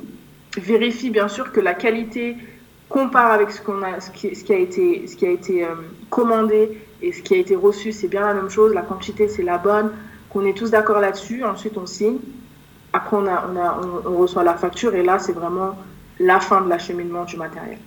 vérifie 0.57 1.09
bien 1.11 1.27
sûr 1.27 1.51
que 1.51 1.59
la 1.59 1.73
qualité 1.73 2.35
compare 2.89 3.31
avec 3.31 3.51
ce, 3.51 3.61
qu'on 3.61 3.83
a, 3.83 3.99
ce, 3.99 4.09
qui, 4.09 4.35
ce 4.35 4.43
qui 4.43 4.53
a 4.53 4.57
été, 4.57 5.05
ce 5.07 5.15
qui 5.15 5.27
a 5.27 5.29
été 5.29 5.63
euh, 5.63 5.75
commandé 6.09 6.81
et 7.01 7.11
ce 7.11 7.21
qui 7.21 7.35
a 7.35 7.37
été 7.37 7.55
reçu, 7.55 7.91
c'est 7.91 8.07
bien 8.07 8.21
la 8.21 8.33
même 8.33 8.49
chose, 8.49 8.73
la 8.73 8.81
quantité 8.81 9.27
c'est 9.27 9.43
la 9.43 9.59
bonne, 9.59 9.91
qu'on 10.31 10.45
est 10.45 10.57
tous 10.57 10.71
d'accord 10.71 10.99
là-dessus, 10.99 11.43
ensuite 11.43 11.77
on 11.77 11.85
signe, 11.85 12.17
après 12.93 13.17
on, 13.17 13.27
a, 13.27 13.47
on, 13.51 13.57
a, 13.57 13.81
on, 14.07 14.17
reçoit 14.17 14.43
la 14.43 14.55
facture 14.55 14.95
et 14.95 15.03
là 15.03 15.19
c'est 15.19 15.33
vraiment 15.33 15.77
la 16.19 16.39
fin 16.39 16.61
de 16.61 16.69
l'acheminement 16.69 17.25
du 17.25 17.37
matériel. 17.37 17.77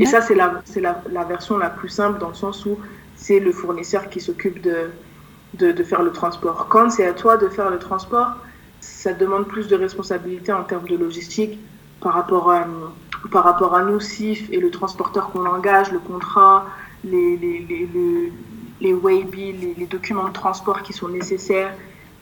Et 0.00 0.06
ça 0.06 0.20
c'est 0.20 0.34
la, 0.34 0.60
la, 0.76 1.02
la, 1.10 1.24
version 1.24 1.56
la 1.56 1.70
plus 1.70 1.88
simple 1.88 2.18
dans 2.18 2.28
le 2.28 2.34
sens 2.34 2.66
où 2.66 2.78
c'est 3.18 3.40
le 3.40 3.52
fournisseur 3.52 4.08
qui 4.08 4.20
s'occupe 4.20 4.62
de, 4.62 5.84
faire 5.84 6.02
le 6.02 6.12
transport. 6.12 6.68
Quand 6.68 6.88
c'est 6.90 7.04
à 7.04 7.12
toi 7.12 7.36
de 7.36 7.48
faire 7.48 7.68
le 7.68 7.78
transport, 7.78 8.36
ça 8.80 9.12
demande 9.12 9.46
plus 9.46 9.66
de 9.66 9.76
responsabilité 9.76 10.52
en 10.52 10.62
termes 10.62 10.86
de 10.86 10.96
logistique 10.96 11.58
par 12.00 12.14
rapport 12.14 12.50
à, 12.50 13.82
nous, 13.82 14.00
SIF, 14.00 14.48
et 14.52 14.60
le 14.60 14.70
transporteur 14.70 15.30
qu'on 15.30 15.44
engage, 15.46 15.90
le 15.90 15.98
contrat, 15.98 16.66
les, 17.04 17.36
les, 17.36 17.66
les, 17.68 18.32
les, 18.80 18.92
waybills, 18.94 19.74
les, 19.76 19.86
documents 19.86 20.28
de 20.28 20.32
transport 20.32 20.82
qui 20.82 20.92
sont 20.92 21.08
nécessaires, 21.08 21.74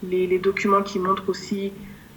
les, 0.02 0.38
documents 0.38 0.82
qui 0.82 0.98
montrent 0.98 1.28
aussi 1.28 1.72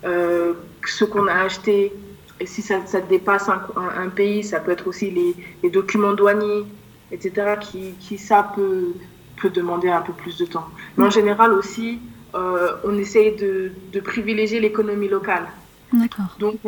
euh, 0.05 0.53
ce 0.85 1.03
qu'on 1.03 1.27
a 1.27 1.33
acheté. 1.33 1.91
Et 2.39 2.45
si 2.45 2.61
ça, 2.61 2.85
ça 2.85 3.01
dépasse 3.01 3.49
un, 3.49 4.07
pays, 4.07 4.45
ça 4.45 4.61
peut 4.61 4.71
être 4.71 4.87
aussi 4.87 5.11
les, 5.11 5.69
documents 5.69 6.13
douaniers, 6.13 6.63
etc., 7.11 7.55
qui, 7.59 7.93
qui 7.99 8.17
ça 8.17 8.51
peut, 8.55 8.93
peut 9.37 9.49
demander 9.49 9.89
un 9.89 10.01
peu 10.01 10.13
plus 10.13 10.37
de 10.37 10.45
temps. 10.45 10.67
Mais 10.97 11.05
en 11.05 11.09
général 11.09 11.53
aussi, 11.53 11.99
euh, 12.35 12.73
on 12.83 12.97
essaye 12.97 13.35
de, 13.35 13.71
de 13.91 13.99
privilégier 13.99 14.59
l'économie 14.59 15.07
locale. 15.07 15.47
D'accord. 15.91 16.35
Donc, 16.39 16.59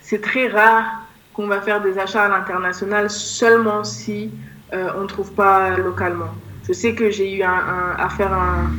c'est 0.00 0.20
très 0.20 0.48
rare 0.48 1.06
qu'on 1.32 1.46
va 1.46 1.60
faire 1.60 1.80
des 1.80 1.98
achats 1.98 2.24
à 2.24 2.28
l'international 2.28 3.08
seulement 3.08 3.84
si 3.84 4.30
euh, 4.72 4.90
on 4.96 5.02
ne 5.02 5.06
trouve 5.06 5.32
pas 5.32 5.76
localement. 5.76 6.30
Je 6.66 6.72
sais 6.72 6.94
que 6.94 7.10
j'ai 7.10 7.36
eu 7.36 7.42
un, 7.42 7.94
à 7.96 8.08
faire 8.08 8.32
un, 8.32 8.70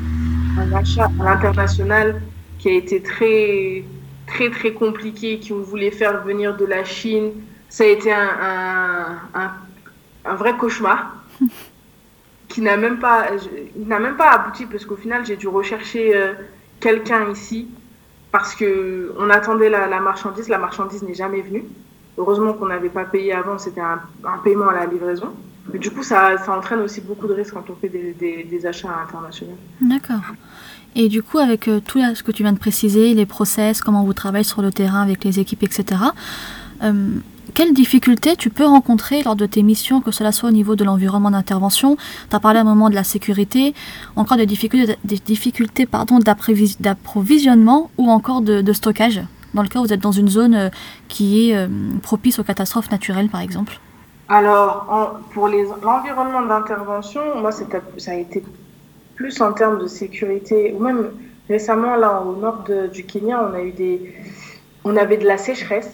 achat 0.75 1.09
à 1.19 1.23
l'international 1.23 2.21
qui 2.59 2.69
a 2.69 2.73
été 2.73 3.01
très, 3.01 3.83
très, 4.27 4.49
très 4.49 4.73
compliqué, 4.73 5.39
qui 5.39 5.53
voulait 5.53 5.91
faire 5.91 6.23
venir 6.23 6.55
de 6.57 6.65
la 6.65 6.83
Chine. 6.83 7.31
Ça 7.69 7.85
a 7.85 7.87
été 7.87 8.11
un, 8.11 9.17
un 9.33 9.51
vrai 10.25 10.55
cauchemar 10.57 11.15
qui 12.47 12.61
n'a 12.61 12.77
même 12.77 12.99
pas, 12.99 13.27
n'a 13.75 13.99
même 13.99 14.17
pas 14.17 14.31
abouti 14.31 14.65
parce 14.65 14.85
qu'au 14.85 14.97
final, 14.97 15.25
j'ai 15.25 15.37
dû 15.37 15.47
rechercher 15.47 16.15
euh, 16.15 16.33
quelqu'un 16.79 17.29
ici 17.31 17.67
parce 18.31 18.55
que 18.55 19.13
on 19.17 19.29
attendait 19.29 19.69
la, 19.69 19.87
la 19.87 19.99
marchandise. 19.99 20.49
La 20.49 20.57
marchandise 20.57 21.03
n'est 21.03 21.13
jamais 21.13 21.41
venue. 21.41 21.63
Heureusement 22.17 22.53
qu'on 22.53 22.67
n'avait 22.67 22.89
pas 22.89 23.05
payé 23.05 23.33
avant, 23.33 23.57
c'était 23.57 23.81
un, 23.81 23.99
un, 24.25 24.37
paiement 24.43 24.67
à 24.67 24.73
la 24.73 24.85
livraison. 24.85 25.29
Mais 25.71 25.79
du 25.79 25.91
coup, 25.91 26.03
ça, 26.03 26.37
ça, 26.37 26.57
entraîne 26.57 26.79
aussi 26.79 27.01
beaucoup 27.01 27.27
de 27.27 27.33
risques 27.33 27.53
quand 27.53 27.69
on 27.69 27.75
fait 27.75 27.89
des, 27.89 28.13
des, 28.13 28.43
des 28.43 28.65
achats 28.65 28.93
internationaux. 29.03 29.57
D'accord. 29.79 30.21
Et 30.95 31.07
du 31.07 31.23
coup, 31.23 31.39
avec 31.39 31.67
euh, 31.67 31.79
tout 31.79 31.99
ce 32.13 32.21
que 32.23 32.31
tu 32.31 32.43
viens 32.43 32.51
de 32.51 32.59
préciser, 32.59 33.13
les 33.13 33.25
process, 33.25 33.81
comment 33.81 34.03
vous 34.03 34.13
travaillez 34.13 34.43
sur 34.43 34.61
le 34.61 34.71
terrain 34.71 35.01
avec 35.01 35.23
les 35.23 35.39
équipes, 35.39 35.63
etc., 35.63 36.01
euh, 36.83 37.15
quelles 37.53 37.73
difficultés 37.73 38.35
tu 38.35 38.49
peux 38.49 38.65
rencontrer 38.65 39.23
lors 39.23 39.35
de 39.35 39.45
tes 39.45 39.63
missions, 39.63 40.01
que 40.01 40.11
cela 40.11 40.31
soit 40.31 40.49
au 40.49 40.51
niveau 40.51 40.75
de 40.75 40.83
l'environnement 40.83 41.31
d'intervention? 41.31 41.97
Tu 42.29 42.35
as 42.35 42.39
parlé 42.39 42.59
à 42.59 42.61
un 42.61 42.65
moment 42.65 42.89
de 42.89 42.95
la 42.95 43.03
sécurité, 43.03 43.73
encore 44.15 44.37
des 44.37 44.45
difficultés, 44.45 44.97
des 45.03 45.17
difficultés 45.17 45.85
pardon, 45.85 46.19
d'approvisionnement 46.19 47.91
ou 47.97 48.09
encore 48.09 48.41
de, 48.41 48.73
stockage, 48.73 49.21
dans 49.53 49.61
le 49.61 49.67
cas 49.67 49.79
où 49.79 49.83
vous 49.83 49.93
êtes 49.93 49.99
dans 49.99 50.11
une 50.11 50.29
zone 50.29 50.55
euh, 50.55 50.69
qui 51.07 51.49
est 51.49 51.55
euh, 51.55 51.67
propice 52.01 52.39
aux 52.39 52.43
catastrophes 52.43 52.89
naturelles, 52.91 53.29
par 53.29 53.41
exemple. 53.41 53.79
Alors, 54.29 55.19
pour 55.33 55.49
l'environnement 55.49 56.41
d'intervention, 56.43 57.21
moi, 57.41 57.51
ça 57.51 58.11
a 58.11 58.15
été 58.15 58.43
plus 59.15 59.41
en 59.41 59.51
termes 59.51 59.77
de 59.77 59.87
sécurité, 59.87 60.73
ou 60.73 60.81
même 60.81 61.09
récemment, 61.49 61.97
là, 61.97 62.21
au 62.21 62.37
nord 62.37 62.63
du 62.93 63.03
Kenya, 63.03 63.45
on, 63.49 63.53
a 63.53 63.61
eu 63.61 63.71
des, 63.71 64.15
on 64.85 64.95
avait 64.95 65.17
de 65.17 65.27
la 65.27 65.37
sécheresse 65.37 65.91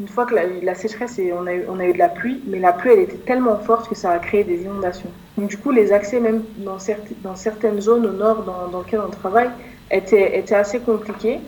une 0.00 0.08
fois 0.08 0.24
que 0.24 0.34
la, 0.34 0.74
sécheresse 0.74 1.18
et 1.18 1.32
on 1.32 1.46
a, 1.46 1.52
eu, 1.52 1.64
on 1.68 1.78
a 1.78 1.84
eu 1.84 1.92
de 1.92 1.98
la 1.98 2.08
pluie, 2.08 2.40
mais 2.46 2.58
la 2.58 2.72
pluie 2.72 2.92
elle 2.92 3.00
était 3.00 3.18
tellement 3.18 3.58
forte 3.58 3.88
que 3.88 3.94
ça 3.94 4.10
a 4.10 4.18
créé 4.18 4.44
des 4.44 4.62
inondations. 4.62 5.10
Donc 5.36 5.50
du 5.50 5.58
coup, 5.58 5.70
les 5.70 5.92
accès 5.92 6.20
même 6.20 6.42
dans, 6.56 6.78
dans 7.22 7.36
certaines 7.36 7.80
zones 7.80 8.06
au 8.06 8.12
nord 8.12 8.42
dans, 8.44 8.68
dans, 8.68 8.80
lesquelles 8.80 9.02
on 9.06 9.10
travaille 9.10 9.50
étaient, 9.90 10.38
étaient 10.38 10.54
assez 10.54 10.80
compliqués. 10.80 11.40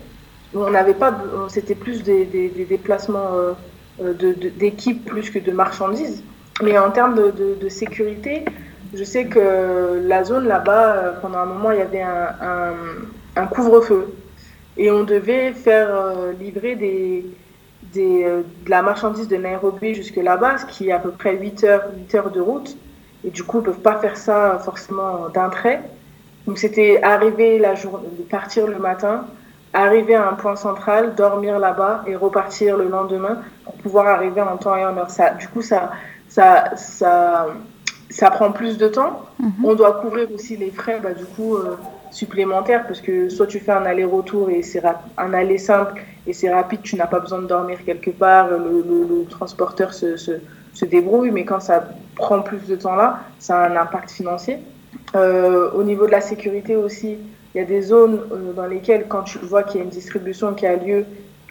On 0.55 0.71
n'avait 0.71 0.95
pas, 0.95 1.19
c'était 1.49 1.75
plus 1.75 2.03
des, 2.03 2.27
des, 2.27 2.67
déplacements 2.67 3.31
euh, 4.01 4.12
d'équipes 4.59 5.07
plus 5.07 5.31
que 5.31 5.38
de 5.38 5.51
marchandises. 5.51 6.23
Mais 6.62 6.79
en 6.79 6.91
termes 6.91 7.15
de, 7.15 7.69
sécurité, 7.71 8.45
je 8.93 9.03
sais 9.03 9.25
que 9.25 10.03
la 10.05 10.25
zone 10.25 10.47
là-bas, 10.47 10.97
euh, 10.97 11.12
pendant 11.23 11.38
un 11.38 11.47
moment, 11.47 11.71
il 11.71 11.79
y 11.79 11.81
avait 11.81 12.03
un, 12.03 12.67
un, 13.37 13.47
couvre-feu 13.47 14.15
et 14.77 14.91
on 14.91 15.05
devait 15.05 15.53
faire 15.55 15.88
euh, 15.91 16.33
livrer 16.33 16.77
des 16.77 17.25
des, 17.93 18.25
euh, 18.25 18.43
de 18.65 18.71
la 18.71 18.83
marchandise 18.83 19.29
de 19.29 19.37
Nairobi 19.37 19.95
jusque 19.95 20.17
là-bas, 20.17 20.59
ce 20.59 20.67
qui 20.67 20.89
est 20.89 20.93
à 20.93 20.99
peu 20.99 21.11
près 21.11 21.37
8 21.37 21.65
heures, 21.65 21.83
8 21.97 22.15
heures 22.15 22.31
de 22.31 22.41
route. 22.41 22.77
Et 23.25 23.31
du 23.31 23.45
coup, 23.45 23.59
ils 23.59 23.61
ne 23.61 23.67
peuvent 23.67 23.81
pas 23.81 23.99
faire 23.99 24.17
ça 24.17 24.59
forcément 24.65 25.29
d'un 25.33 25.49
trait. 25.49 25.83
Donc, 26.47 26.59
c'était 26.59 27.01
arriver 27.03 27.59
la 27.59 27.75
journée, 27.75 28.09
partir 28.29 28.67
le 28.67 28.79
matin, 28.79 29.27
arriver 29.73 30.17
à 30.17 30.29
un 30.29 30.35
point 30.35 30.57
central, 30.57 31.15
dormir 31.15 31.59
là-bas 31.59 32.05
et 32.07 32.17
repartir 32.17 32.77
le 32.77 32.89
lendemain 32.89 33.39
pour 33.65 33.75
pouvoir 33.75 34.07
arriver 34.09 34.41
en 34.41 34.57
temps 34.57 34.77
et 34.77 34.85
en 34.85 34.97
heure. 34.97 35.11
Ça, 35.11 35.31
du 35.31 35.47
coup, 35.49 35.63
ça, 35.63 35.93
ça, 36.29 36.77
ça, 36.77 37.47
ça 38.11 38.31
prend 38.31 38.51
plus 38.51 38.77
de 38.77 38.89
temps. 38.89 39.23
Mhm. 39.39 39.53
On 39.65 39.75
doit 39.75 40.01
couvrir 40.01 40.29
aussi 40.35 40.57
les 40.57 40.71
frais, 40.71 40.99
bah, 41.01 41.15
du 41.15 41.25
coup, 41.25 41.55
euh, 41.55 41.77
supplémentaires 42.11 42.87
parce 42.87 43.01
que 43.01 43.29
soit 43.29 43.47
tu 43.47 43.59
fais 43.59 43.73
un 43.73 43.87
aller-retour 43.87 44.51
et 44.51 44.63
c'est 44.63 44.83
un 45.17 45.33
aller 45.33 45.59
simple 45.59 46.03
et 46.27 46.33
c'est 46.33 46.53
rapide, 46.53 46.83
tu 46.83 46.97
n'as 46.97 47.07
pas 47.07 47.21
besoin 47.21 47.41
de 47.41 47.47
dormir 47.47 47.79
quelque 47.85 48.11
part, 48.11 48.49
le, 48.49 49.25
transporteur 49.29 49.93
se, 49.93 50.17
se, 50.17 50.33
se, 50.73 50.85
débrouille, 50.85 51.31
mais 51.31 51.45
quand 51.45 51.61
ça 51.61 51.85
prend 52.15 52.41
plus 52.43 52.67
de 52.67 52.77
temps 52.77 52.95
là, 52.95 53.21
ça 53.39 53.59
a 53.59 53.69
un 53.69 53.77
impact 53.77 54.11
financier. 54.11 54.59
Euh, 55.17 55.71
au 55.73 55.83
niveau 55.83 56.07
de 56.07 56.13
la 56.13 56.21
sécurité 56.21 56.77
aussi, 56.77 57.19
il 57.55 57.59
y 57.59 57.61
a 57.61 57.65
des 57.65 57.83
zones 57.83 58.21
euh, 58.33 58.53
dans 58.53 58.67
lesquelles 58.67 59.07
quand 59.09 59.23
tu 59.23 59.39
vois 59.39 59.63
qu'il 59.63 59.79
y 59.79 59.81
a 59.81 59.85
une 59.85 59.91
distribution 59.91 60.55
qui 60.55 60.67
a 60.67 60.77
lieu 60.77 61.05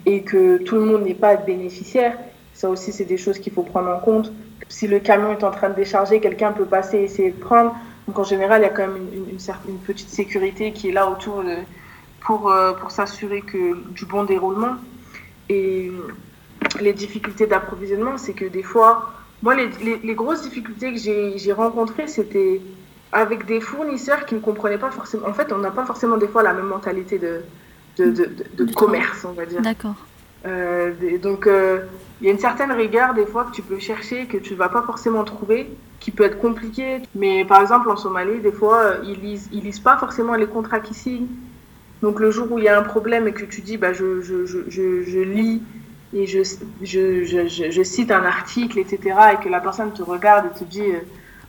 et 0.06 0.22
que 0.24 0.58
tout 0.58 0.76
le 0.76 0.82
monde 0.82 1.04
n'est 1.04 1.14
pas 1.14 1.36
bénéficiaire, 1.36 2.18
ça 2.54 2.70
aussi 2.70 2.92
c'est 2.92 3.06
des 3.06 3.18
choses 3.18 3.40
qu'il 3.40 3.54
faut 3.54 3.64
prendre 3.64 3.90
en 3.90 4.00
compte. 4.00 4.32
Si 4.70 4.88
le 4.88 5.00
camion 5.00 5.32
est 5.32 5.44
en 5.44 5.52
train 5.52 5.70
de 5.70 5.76
décharger, 5.76 6.22
quelqu'un 6.22 6.54
peut 6.54 6.66
passer 6.66 7.00
et 7.00 7.04
essayer 7.04 7.32
de 7.32 7.40
prendre. 7.40 7.76
Donc 8.08 8.18
en 8.18 8.24
général, 8.24 8.62
il 8.62 8.64
y 8.64 8.68
a 8.68 8.70
quand 8.70 8.88
même 8.88 8.98
une, 9.14 9.30
une, 9.32 9.38
une 9.68 9.80
petite 9.80 10.10
sécurité 10.10 10.72
qui 10.72 10.90
est 10.90 10.94
là 10.94 11.10
autour 11.10 11.44
de, 11.44 11.56
pour, 12.22 12.52
euh, 12.52 12.74
pour 12.74 12.92
s'assurer 12.92 13.42
que 13.42 13.76
du 13.90 14.06
bon 14.06 14.24
déroulement. 14.24 14.76
Et 15.50 15.92
les 16.80 16.94
difficultés 16.94 17.48
d'approvisionnement, 17.48 18.18
c'est 18.18 18.34
que 18.34 18.46
des 18.46 18.64
fois, 18.64 19.12
moi, 19.42 19.56
les, 19.56 19.70
les, 19.84 19.98
les 19.98 20.16
grosses 20.16 20.44
difficultés 20.44 20.94
que 20.94 21.00
j'ai 21.00 21.54
rencontrées, 21.54 22.08
c'était 22.08 22.62
avec 23.12 23.46
des 23.46 23.60
fournisseurs 23.60 24.26
qui 24.26 24.36
ne 24.36 24.40
comprenaient 24.40 24.78
pas 24.78 24.92
forcément. 24.92 25.28
En 25.28 25.34
fait, 25.34 25.52
on 25.52 25.58
n'a 25.58 25.72
pas 25.72 25.86
forcément 25.86 26.18
des 26.18 26.28
fois 26.28 26.44
la 26.44 26.54
même 26.54 26.68
mentalité 26.68 27.20
de, 27.20 27.42
de, 27.98 28.12
de, 28.12 28.30
de, 28.64 28.74
commerce, 28.74 29.26
on 29.26 29.34
va 29.34 29.46
dire. 29.46 29.62
D'accord. 29.62 29.96
Euh, 30.46 30.94
donc, 31.22 31.46
euh, 31.46 31.82
il 32.22 32.28
y 32.28 32.30
a 32.30 32.34
une 32.34 32.40
certaine 32.40 32.72
rigueur 32.72 33.14
des 33.14 33.26
fois 33.26 33.44
que 33.46 33.52
tu 33.52 33.62
peux 33.62 33.80
chercher, 33.80 34.28
que 34.28 34.38
tu 34.38 34.54
ne 34.54 34.58
vas 34.58 34.70
pas 34.70 34.82
forcément 34.84 35.24
trouver, 35.24 35.70
qui 36.00 36.12
peut 36.12 36.24
être 36.24 36.40
compliqué. 36.40 37.02
Mais 37.16 37.44
par 37.44 37.62
exemple, 37.62 37.90
en 37.90 37.98
Somalie, 37.98 38.40
des 38.40 38.52
fois, 38.52 38.96
ils 39.04 39.20
lisent, 39.20 39.50
ils 39.52 39.64
lisent 39.64 39.80
pas 39.80 39.98
forcément 39.98 40.36
les 40.36 40.48
contrats 40.48 40.80
qu'ils 40.80 40.96
signent. 40.96 41.28
Donc 42.02 42.20
le 42.20 42.32
jour 42.32 42.52
où 42.52 42.58
il 42.58 42.66
y 42.66 42.68
a 42.68 42.78
un 42.78 42.84
problème 42.84 43.28
et 43.28 43.34
que 43.34 43.46
tu 43.46 43.62
dis, 43.62 43.78
bah, 43.78 43.94
je, 43.94 44.22
je, 44.22 44.46
je, 44.46 45.04
je 45.04 45.20
lis 45.20 45.62
et 46.14 46.28
je, 46.28 46.44
je, 46.84 47.84
cite 47.84 48.12
un 48.12 48.24
article, 48.26 48.80
etc., 48.80 49.16
et 49.34 49.44
que 49.44 49.50
la 49.50 49.60
personne 49.60 49.92
te 49.94 50.04
regarde 50.04 50.48
et 50.48 50.60
te 50.60 50.64
dit, 50.64 50.82
euh, 50.82 51.00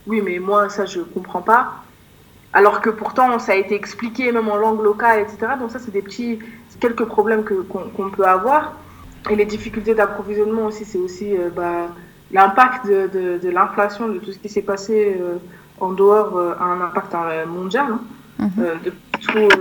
oui, 0.07 0.21
mais 0.21 0.39
moi, 0.39 0.69
ça, 0.69 0.85
je 0.85 1.01
comprends 1.01 1.41
pas. 1.41 1.83
Alors 2.53 2.81
que 2.81 2.89
pourtant, 2.89 3.39
ça 3.39 3.53
a 3.53 3.55
été 3.55 3.75
expliqué 3.75 4.31
même 4.31 4.47
en 4.47 4.55
langue 4.55 4.81
locale, 4.81 5.21
etc. 5.21 5.53
Donc 5.59 5.71
ça, 5.71 5.79
c'est 5.79 5.91
des 5.91 6.01
petits, 6.01 6.39
quelques 6.79 7.05
problèmes 7.05 7.43
que, 7.43 7.55
qu'on, 7.55 8.09
peut 8.09 8.25
avoir. 8.25 8.73
Et 9.29 9.35
les 9.35 9.45
difficultés 9.45 9.95
d'approvisionnement 9.95 10.65
aussi, 10.67 10.85
c'est 10.85 10.99
aussi 10.99 11.35
euh, 11.35 11.49
bah, 11.53 11.87
l'impact 12.31 12.85
de, 12.85 13.07
de, 13.07 13.39
de, 13.39 13.49
l'inflation, 13.49 14.07
de 14.07 14.19
tout 14.19 14.31
ce 14.31 14.39
qui 14.39 14.49
s'est 14.49 14.61
passé 14.61 15.17
euh, 15.19 15.37
en 15.79 15.91
dehors, 15.91 16.39
a 16.39 16.63
un 16.63 16.81
impact 16.81 17.15
mondial. 17.47 17.87
Hein. 17.89 18.01
Mm-hmm. 18.39 18.83
de 18.83 18.93
tout, 19.21 19.57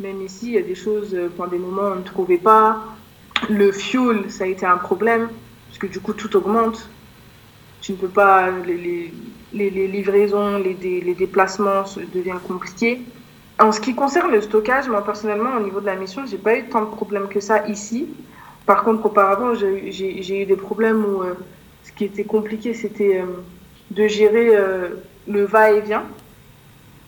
même 0.00 0.22
ici, 0.22 0.48
il 0.48 0.52
y 0.52 0.58
a 0.58 0.62
des 0.62 0.74
choses, 0.74 1.16
pendant 1.36 1.50
des 1.50 1.58
moments, 1.58 1.92
on 1.92 1.96
ne 1.96 2.02
trouvait 2.02 2.38
pas. 2.38 2.84
Le 3.48 3.72
fuel, 3.72 4.30
ça 4.30 4.44
a 4.44 4.46
été 4.46 4.66
un 4.66 4.76
problème, 4.76 5.28
parce 5.68 5.78
que 5.78 5.86
du 5.86 6.00
coup, 6.00 6.12
tout 6.12 6.34
augmente. 6.36 6.88
Tu 7.80 7.92
ne 7.92 7.96
peux 7.96 8.08
pas, 8.08 8.50
les, 8.50 9.12
les, 9.52 9.88
livraisons, 9.88 10.58
les, 10.58 10.74
les 10.74 11.14
déplacements 11.14 11.84
deviennent 12.12 12.40
compliqués. 12.40 13.02
En 13.58 13.72
ce 13.72 13.80
qui 13.80 13.94
concerne 13.94 14.32
le 14.32 14.42
stockage, 14.42 14.86
moi 14.88 15.02
personnellement, 15.02 15.56
au 15.56 15.60
niveau 15.60 15.80
de 15.80 15.86
la 15.86 15.96
mission, 15.96 16.26
j'ai 16.26 16.36
pas 16.36 16.58
eu 16.58 16.68
tant 16.68 16.82
de 16.82 16.90
problèmes 16.90 17.26
que 17.26 17.40
ça 17.40 17.66
ici. 17.68 18.06
Par 18.66 18.84
contre, 18.84 19.06
auparavant, 19.06 19.54
j'ai 19.54 20.42
eu 20.42 20.44
des 20.44 20.56
problèmes 20.56 21.02
où 21.04 21.22
euh, 21.22 21.34
ce 21.82 21.92
qui 21.92 22.04
était 22.04 22.24
compliqué, 22.24 22.74
c'était 22.74 23.20
euh, 23.20 23.42
de 23.92 24.06
gérer 24.08 24.54
euh, 24.54 24.88
le 25.26 25.44
va-et-vient, 25.44 26.04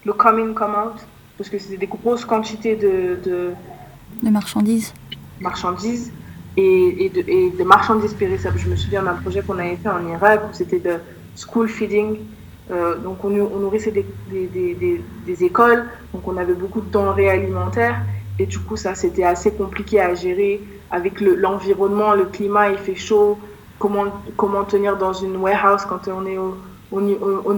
le 0.06 0.12
come 0.14 0.38
in, 0.38 0.54
come 0.54 0.74
out, 0.74 1.06
parce 1.38 1.48
que 1.48 1.58
c'était 1.58 1.78
des 1.78 1.86
grosses 1.86 2.24
quantités 2.24 2.76
de, 2.76 3.18
de, 3.24 4.30
marchandises. 4.30 4.92
marchandises 5.40 6.12
et, 6.56 7.06
et, 7.06 7.08
de, 7.08 7.20
et, 7.26 7.50
de, 7.50 7.64
marchandises 7.64 8.12
périssables. 8.12 8.58
Je 8.58 8.68
me 8.68 8.76
souviens 8.76 9.04
d'un 9.04 9.14
projet 9.14 9.40
qu'on 9.42 9.58
avait 9.58 9.76
fait 9.76 9.88
en 9.88 10.06
Irak 10.06 10.42
où 10.50 10.52
c'était 10.52 10.80
de 10.80 10.96
school 11.36 11.68
feeding. 11.68 12.18
donc 13.04 13.24
on, 13.24 13.30
on 13.30 13.58
nourrissait 13.60 13.92
des, 13.92 14.04
des, 14.30 14.74
des, 14.74 15.00
des, 15.26 15.44
écoles, 15.44 15.86
donc 16.12 16.26
on 16.26 16.36
avait 16.36 16.54
beaucoup 16.54 16.82
de 16.82 16.90
denrées 16.90 17.30
alimentaires 17.30 18.02
et 18.38 18.44
du 18.44 18.58
coup 18.58 18.76
ça 18.76 18.94
c'était 18.94 19.24
assez 19.24 19.52
compliqué 19.52 20.00
à 20.00 20.14
gérer 20.14 20.60
avec 20.90 21.20
l'environnement, 21.20 22.14
le, 22.14 22.24
climat, 22.24 22.70
il 22.70 22.78
fait 22.78 22.94
chaud, 22.94 23.38
comment, 23.78 24.06
comment 24.36 24.64
tenir 24.64 24.96
dans 24.96 25.12
une 25.12 25.36
warehouse 25.36 25.84
quand 25.88 26.08
on 26.08 26.24
est 26.26 26.38
au, 26.38 26.56
on, 26.92 27.06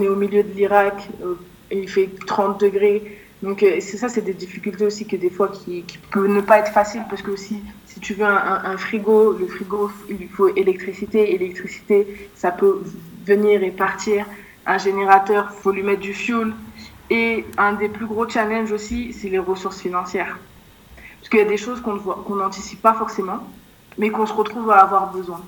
est 0.01 0.09
au 0.09 0.17
milieu 0.17 0.43
de 0.43 0.53
l'Irak, 0.53 1.09
euh, 1.23 1.35
il 1.71 1.89
fait 1.89 2.11
30 2.27 2.61
degrés. 2.61 3.19
Donc 3.43 3.63
euh, 3.63 3.79
c'est 3.81 3.97
ça, 3.97 4.09
c'est 4.09 4.21
des 4.21 4.35
difficultés 4.35 4.85
aussi 4.85 5.07
que 5.07 5.17
des 5.17 5.31
fois 5.31 5.49
qui, 5.49 5.83
qui 5.83 5.99
peuvent 6.11 6.29
ne 6.29 6.41
pas 6.41 6.59
être 6.59 6.73
faciles 6.73 7.05
parce 7.09 7.23
que 7.23 7.31
aussi 7.31 7.63
si 7.87 7.99
tu 8.01 8.15
veux 8.15 8.27
un, 8.27 8.65
un, 8.65 8.77
frigo, 8.77 9.33
le 9.33 9.47
frigo 9.47 9.91
il 10.11 10.29
faut 10.29 10.49
électricité, 10.55 11.35
électricité 11.35 12.31
ça 12.35 12.51
peut 12.51 12.83
venir 13.25 13.63
et 13.63 13.71
partir. 13.71 14.27
Un 14.67 14.79
générateur, 14.79 15.53
faut 15.53 15.73
lui 15.73 15.83
mettre 15.83 16.01
du 16.01 16.15
fuel. 16.15 16.53
Et 17.09 17.45
un 17.59 17.73
des 17.73 17.89
plus 17.89 18.07
gros 18.07 18.29
challenges 18.29 18.71
aussi, 18.71 19.13
c'est 19.13 19.29
les 19.29 19.39
ressources 19.39 19.81
financières. 19.81 20.39
Parce 21.19 21.29
qu'il 21.29 21.41
y 21.41 21.43
a 21.43 21.47
des 21.47 21.57
choses 21.57 21.81
qu'on 21.81 21.99
qu'on 21.99 22.37
n'anticipe 22.37 22.81
pas 22.81 22.95
forcément, 22.95 23.41
mais 23.99 24.11
qu'on 24.11 24.27
se 24.27 24.33
retrouve 24.33 24.71
à 24.71 24.79
avoir 24.79 25.13
besoin. 25.13 25.41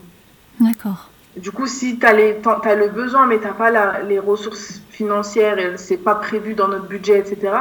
D'accord. 0.59 1.09
Du 1.37 1.51
coup, 1.53 1.67
si 1.67 1.99
tu 1.99 2.07
as, 2.07 2.11
as, 2.11 2.75
le 2.75 2.89
besoin, 2.89 3.27
mais 3.27 3.39
tu 3.39 3.45
n'as 3.45 3.53
pas 3.53 3.71
la, 3.71 4.03
les 4.03 4.19
ressources 4.19 4.82
financières, 4.93 5.59
et 5.59 5.77
c'est 5.77 5.97
pas 5.97 6.15
prévu 6.15 6.55
dans 6.55 6.69
notre 6.69 6.87
budget, 6.87 7.19
etc., 7.19 7.53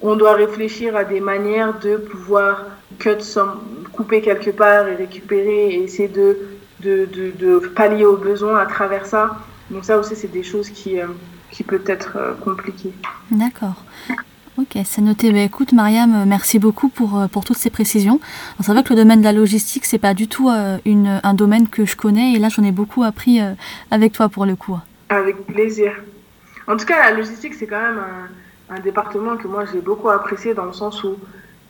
on 0.00 0.16
doit 0.16 0.34
réfléchir 0.34 0.96
à 0.96 1.04
des 1.04 1.20
manières 1.20 1.78
de 1.78 1.96
pouvoir 1.96 2.64
cut 2.98 3.20
some, 3.20 3.60
couper 3.92 4.20
quelque 4.20 4.50
part 4.50 4.88
et 4.88 4.96
récupérer 4.96 5.74
et 5.74 5.82
essayer 5.84 6.08
de, 6.08 6.38
de, 6.80 7.06
de, 7.06 7.30
de 7.38 7.68
pallier 7.68 8.04
aux 8.04 8.16
besoins 8.16 8.58
à 8.58 8.66
travers 8.66 9.06
ça. 9.06 9.36
Donc 9.70 9.84
ça 9.84 9.98
aussi, 9.98 10.16
c'est 10.16 10.32
des 10.32 10.42
choses 10.42 10.70
qui, 10.70 11.00
euh, 11.00 11.06
qui 11.52 11.62
peuvent 11.62 11.84
être 11.86 12.16
euh, 12.16 12.32
compliquées. 12.44 12.92
D'accord. 13.30 13.84
Ok, 14.58 14.76
c'est 14.84 15.00
noté. 15.00 15.32
Bah, 15.32 15.38
écoute, 15.38 15.72
Mariam, 15.72 16.14
euh, 16.14 16.24
merci 16.26 16.58
beaucoup 16.58 16.88
pour, 16.88 17.18
euh, 17.18 17.26
pour 17.26 17.44
toutes 17.44 17.56
ces 17.56 17.70
précisions. 17.70 18.20
C'est 18.60 18.72
vrai 18.72 18.82
que 18.82 18.90
le 18.90 18.96
domaine 18.96 19.20
de 19.20 19.24
la 19.24 19.32
logistique, 19.32 19.86
c'est 19.86 19.98
pas 19.98 20.12
du 20.12 20.28
tout 20.28 20.50
euh, 20.50 20.76
une, 20.84 21.20
un 21.22 21.34
domaine 21.34 21.68
que 21.68 21.86
je 21.86 21.96
connais 21.96 22.34
et 22.34 22.38
là, 22.38 22.48
j'en 22.50 22.62
ai 22.62 22.72
beaucoup 22.72 23.02
appris 23.02 23.40
avec 23.90 24.12
toi 24.12 24.28
pour 24.28 24.44
le 24.44 24.54
coup. 24.56 24.78
Avec 25.08 25.46
plaisir. 25.46 25.92
En 26.66 26.76
tout 26.76 26.86
cas, 26.86 27.10
la 27.10 27.16
logistique, 27.16 27.54
c'est 27.54 27.66
quand 27.66 27.80
même 27.80 28.00
un, 28.70 28.80
département 28.80 29.36
que 29.36 29.46
moi, 29.48 29.64
j'ai 29.70 29.80
beaucoup 29.80 30.08
apprécié 30.08 30.54
dans 30.54 30.64
le 30.64 30.72
sens 30.72 31.04
où, 31.04 31.16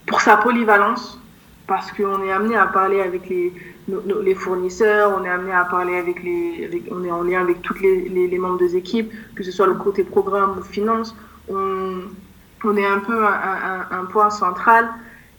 pour 0.07 0.21
sa 0.21 0.37
polyvalence, 0.37 1.19
parce 1.67 1.91
qu'on 1.93 2.23
est 2.23 2.31
amené 2.31 2.57
à 2.57 2.67
parler 2.67 3.01
avec 3.01 3.29
les, 3.29 4.35
fournisseurs, 4.35 5.13
on 5.19 5.25
est 5.25 5.29
amené 5.29 5.53
à 5.53 5.65
parler 5.65 5.97
avec 5.97 6.23
les, 6.23 6.85
on 6.91 7.05
est 7.05 7.11
en 7.11 7.23
lien 7.23 7.41
avec 7.41 7.63
tous 7.63 7.75
les, 7.81 8.39
membres 8.39 8.59
des 8.59 8.77
équipes, 8.77 9.13
que 9.35 9.43
ce 9.43 9.51
soit 9.51 9.67
le 9.67 9.75
côté 9.75 10.05
programme 10.05 10.59
ou 10.59 10.63
finance. 10.63 11.17
On, 11.49 12.77
est 12.77 12.87
un 12.87 13.01
peu 13.01 13.25
un, 13.25 14.05
point 14.05 14.31
central. 14.31 14.89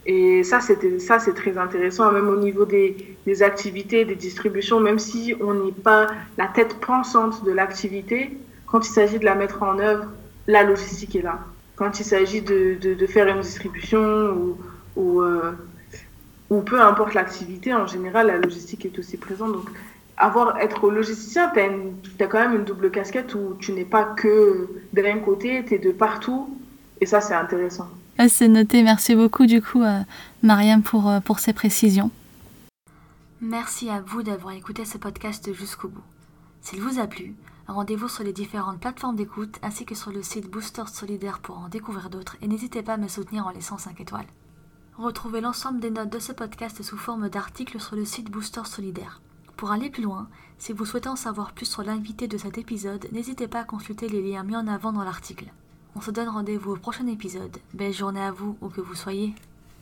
Et 0.06 0.42
ça, 0.44 0.60
c'était 0.60 0.98
ça, 0.98 1.18
c'est 1.18 1.32
très 1.32 1.56
intéressant, 1.56 2.12
même 2.12 2.28
au 2.28 2.36
niveau 2.36 2.66
des, 2.66 3.16
activités, 3.42 4.04
des 4.04 4.16
distributions, 4.16 4.80
même 4.80 4.98
si 4.98 5.34
on 5.40 5.54
n'est 5.54 5.72
pas 5.72 6.08
la 6.36 6.48
tête 6.48 6.74
pensante 6.80 7.42
de 7.44 7.52
l'activité, 7.52 8.36
quand 8.74 8.84
il 8.88 8.90
s'agit 8.90 9.20
de 9.20 9.24
la 9.24 9.36
mettre 9.36 9.62
en 9.62 9.78
œuvre, 9.78 10.06
la 10.48 10.64
logistique 10.64 11.14
est 11.14 11.22
là. 11.22 11.38
Quand 11.76 12.00
il 12.00 12.04
s'agit 12.04 12.42
de, 12.42 12.76
de, 12.80 12.94
de, 12.94 13.06
faire 13.06 13.28
une 13.28 13.40
distribution 13.40 14.00
ou, 14.00 14.58
ou, 14.96 15.20
euh, 15.20 15.52
ou 16.50 16.60
peu 16.60 16.80
importe 16.80 17.14
l'activité, 17.14 17.72
en 17.72 17.86
général, 17.86 18.26
la 18.26 18.38
logistique 18.38 18.84
est 18.84 18.98
aussi 18.98 19.16
présente. 19.16 19.52
Donc, 19.52 19.68
avoir 20.16 20.58
être 20.58 20.90
logisticien, 20.90 21.52
tu 21.54 21.60
as, 21.60 22.24
as, 22.24 22.26
quand 22.26 22.40
même 22.40 22.56
une 22.56 22.64
double 22.64 22.90
casquette 22.90 23.36
où 23.36 23.54
tu 23.60 23.70
n'es 23.70 23.84
pas 23.84 24.02
que 24.02 24.68
d'un 24.92 25.20
côté, 25.20 25.64
tu 25.64 25.74
es 25.74 25.78
de 25.78 25.92
partout 25.92 26.58
et 27.00 27.06
ça, 27.06 27.20
c'est 27.20 27.34
intéressant. 27.34 27.88
Ah, 28.18 28.28
c'est 28.28 28.48
noté. 28.48 28.82
Merci 28.82 29.14
beaucoup, 29.14 29.46
du 29.46 29.62
coup, 29.62 29.84
euh, 29.84 30.00
Mariam, 30.42 30.82
pour, 30.82 31.08
euh, 31.08 31.20
pour 31.20 31.38
ces 31.38 31.52
précisions. 31.52 32.10
Merci 33.40 33.88
à 33.88 34.02
vous 34.04 34.24
d'avoir 34.24 34.52
écouté 34.52 34.84
ce 34.84 34.98
podcast 34.98 35.54
jusqu'au 35.54 35.86
bout. 35.86 36.02
S'il 36.60 36.80
vous 36.80 36.98
a 36.98 37.06
plu, 37.06 37.34
rendez-vous 37.68 38.08
sur 38.08 38.24
les 38.24 38.32
différentes 38.32 38.80
plateformes 38.80 39.16
d'écoute 39.16 39.58
ainsi 39.62 39.84
que 39.84 39.94
sur 39.94 40.10
le 40.10 40.22
site 40.22 40.50
Booster 40.50 40.84
Solidaire 40.86 41.40
pour 41.40 41.58
en 41.58 41.68
découvrir 41.68 42.10
d'autres 42.10 42.36
et 42.42 42.48
n'hésitez 42.48 42.82
pas 42.82 42.94
à 42.94 42.98
me 42.98 43.08
soutenir 43.08 43.46
en 43.46 43.50
laissant 43.50 43.78
5 43.78 44.00
étoiles. 44.00 44.26
Retrouvez 44.96 45.40
l'ensemble 45.40 45.80
des 45.80 45.90
notes 45.90 46.12
de 46.12 46.18
ce 46.18 46.32
podcast 46.32 46.82
sous 46.82 46.96
forme 46.96 47.28
d'articles 47.28 47.80
sur 47.80 47.96
le 47.96 48.04
site 48.04 48.30
Booster 48.30 48.64
Solidaire. 48.64 49.20
Pour 49.56 49.72
aller 49.72 49.90
plus 49.90 50.02
loin, 50.02 50.28
si 50.58 50.72
vous 50.72 50.84
souhaitez 50.84 51.08
en 51.08 51.16
savoir 51.16 51.52
plus 51.52 51.66
sur 51.66 51.82
l'invité 51.82 52.28
de 52.28 52.38
cet 52.38 52.58
épisode, 52.58 53.08
n'hésitez 53.12 53.48
pas 53.48 53.60
à 53.60 53.64
consulter 53.64 54.08
les 54.08 54.22
liens 54.22 54.44
mis 54.44 54.56
en 54.56 54.66
avant 54.66 54.92
dans 54.92 55.04
l'article. 55.04 55.52
On 55.96 56.00
se 56.00 56.10
donne 56.10 56.28
rendez-vous 56.28 56.72
au 56.72 56.76
prochain 56.76 57.06
épisode. 57.06 57.56
Belle 57.72 57.92
journée 57.92 58.22
à 58.22 58.32
vous, 58.32 58.56
où 58.60 58.68
que 58.68 58.80
vous 58.80 58.94
soyez. 58.94 59.34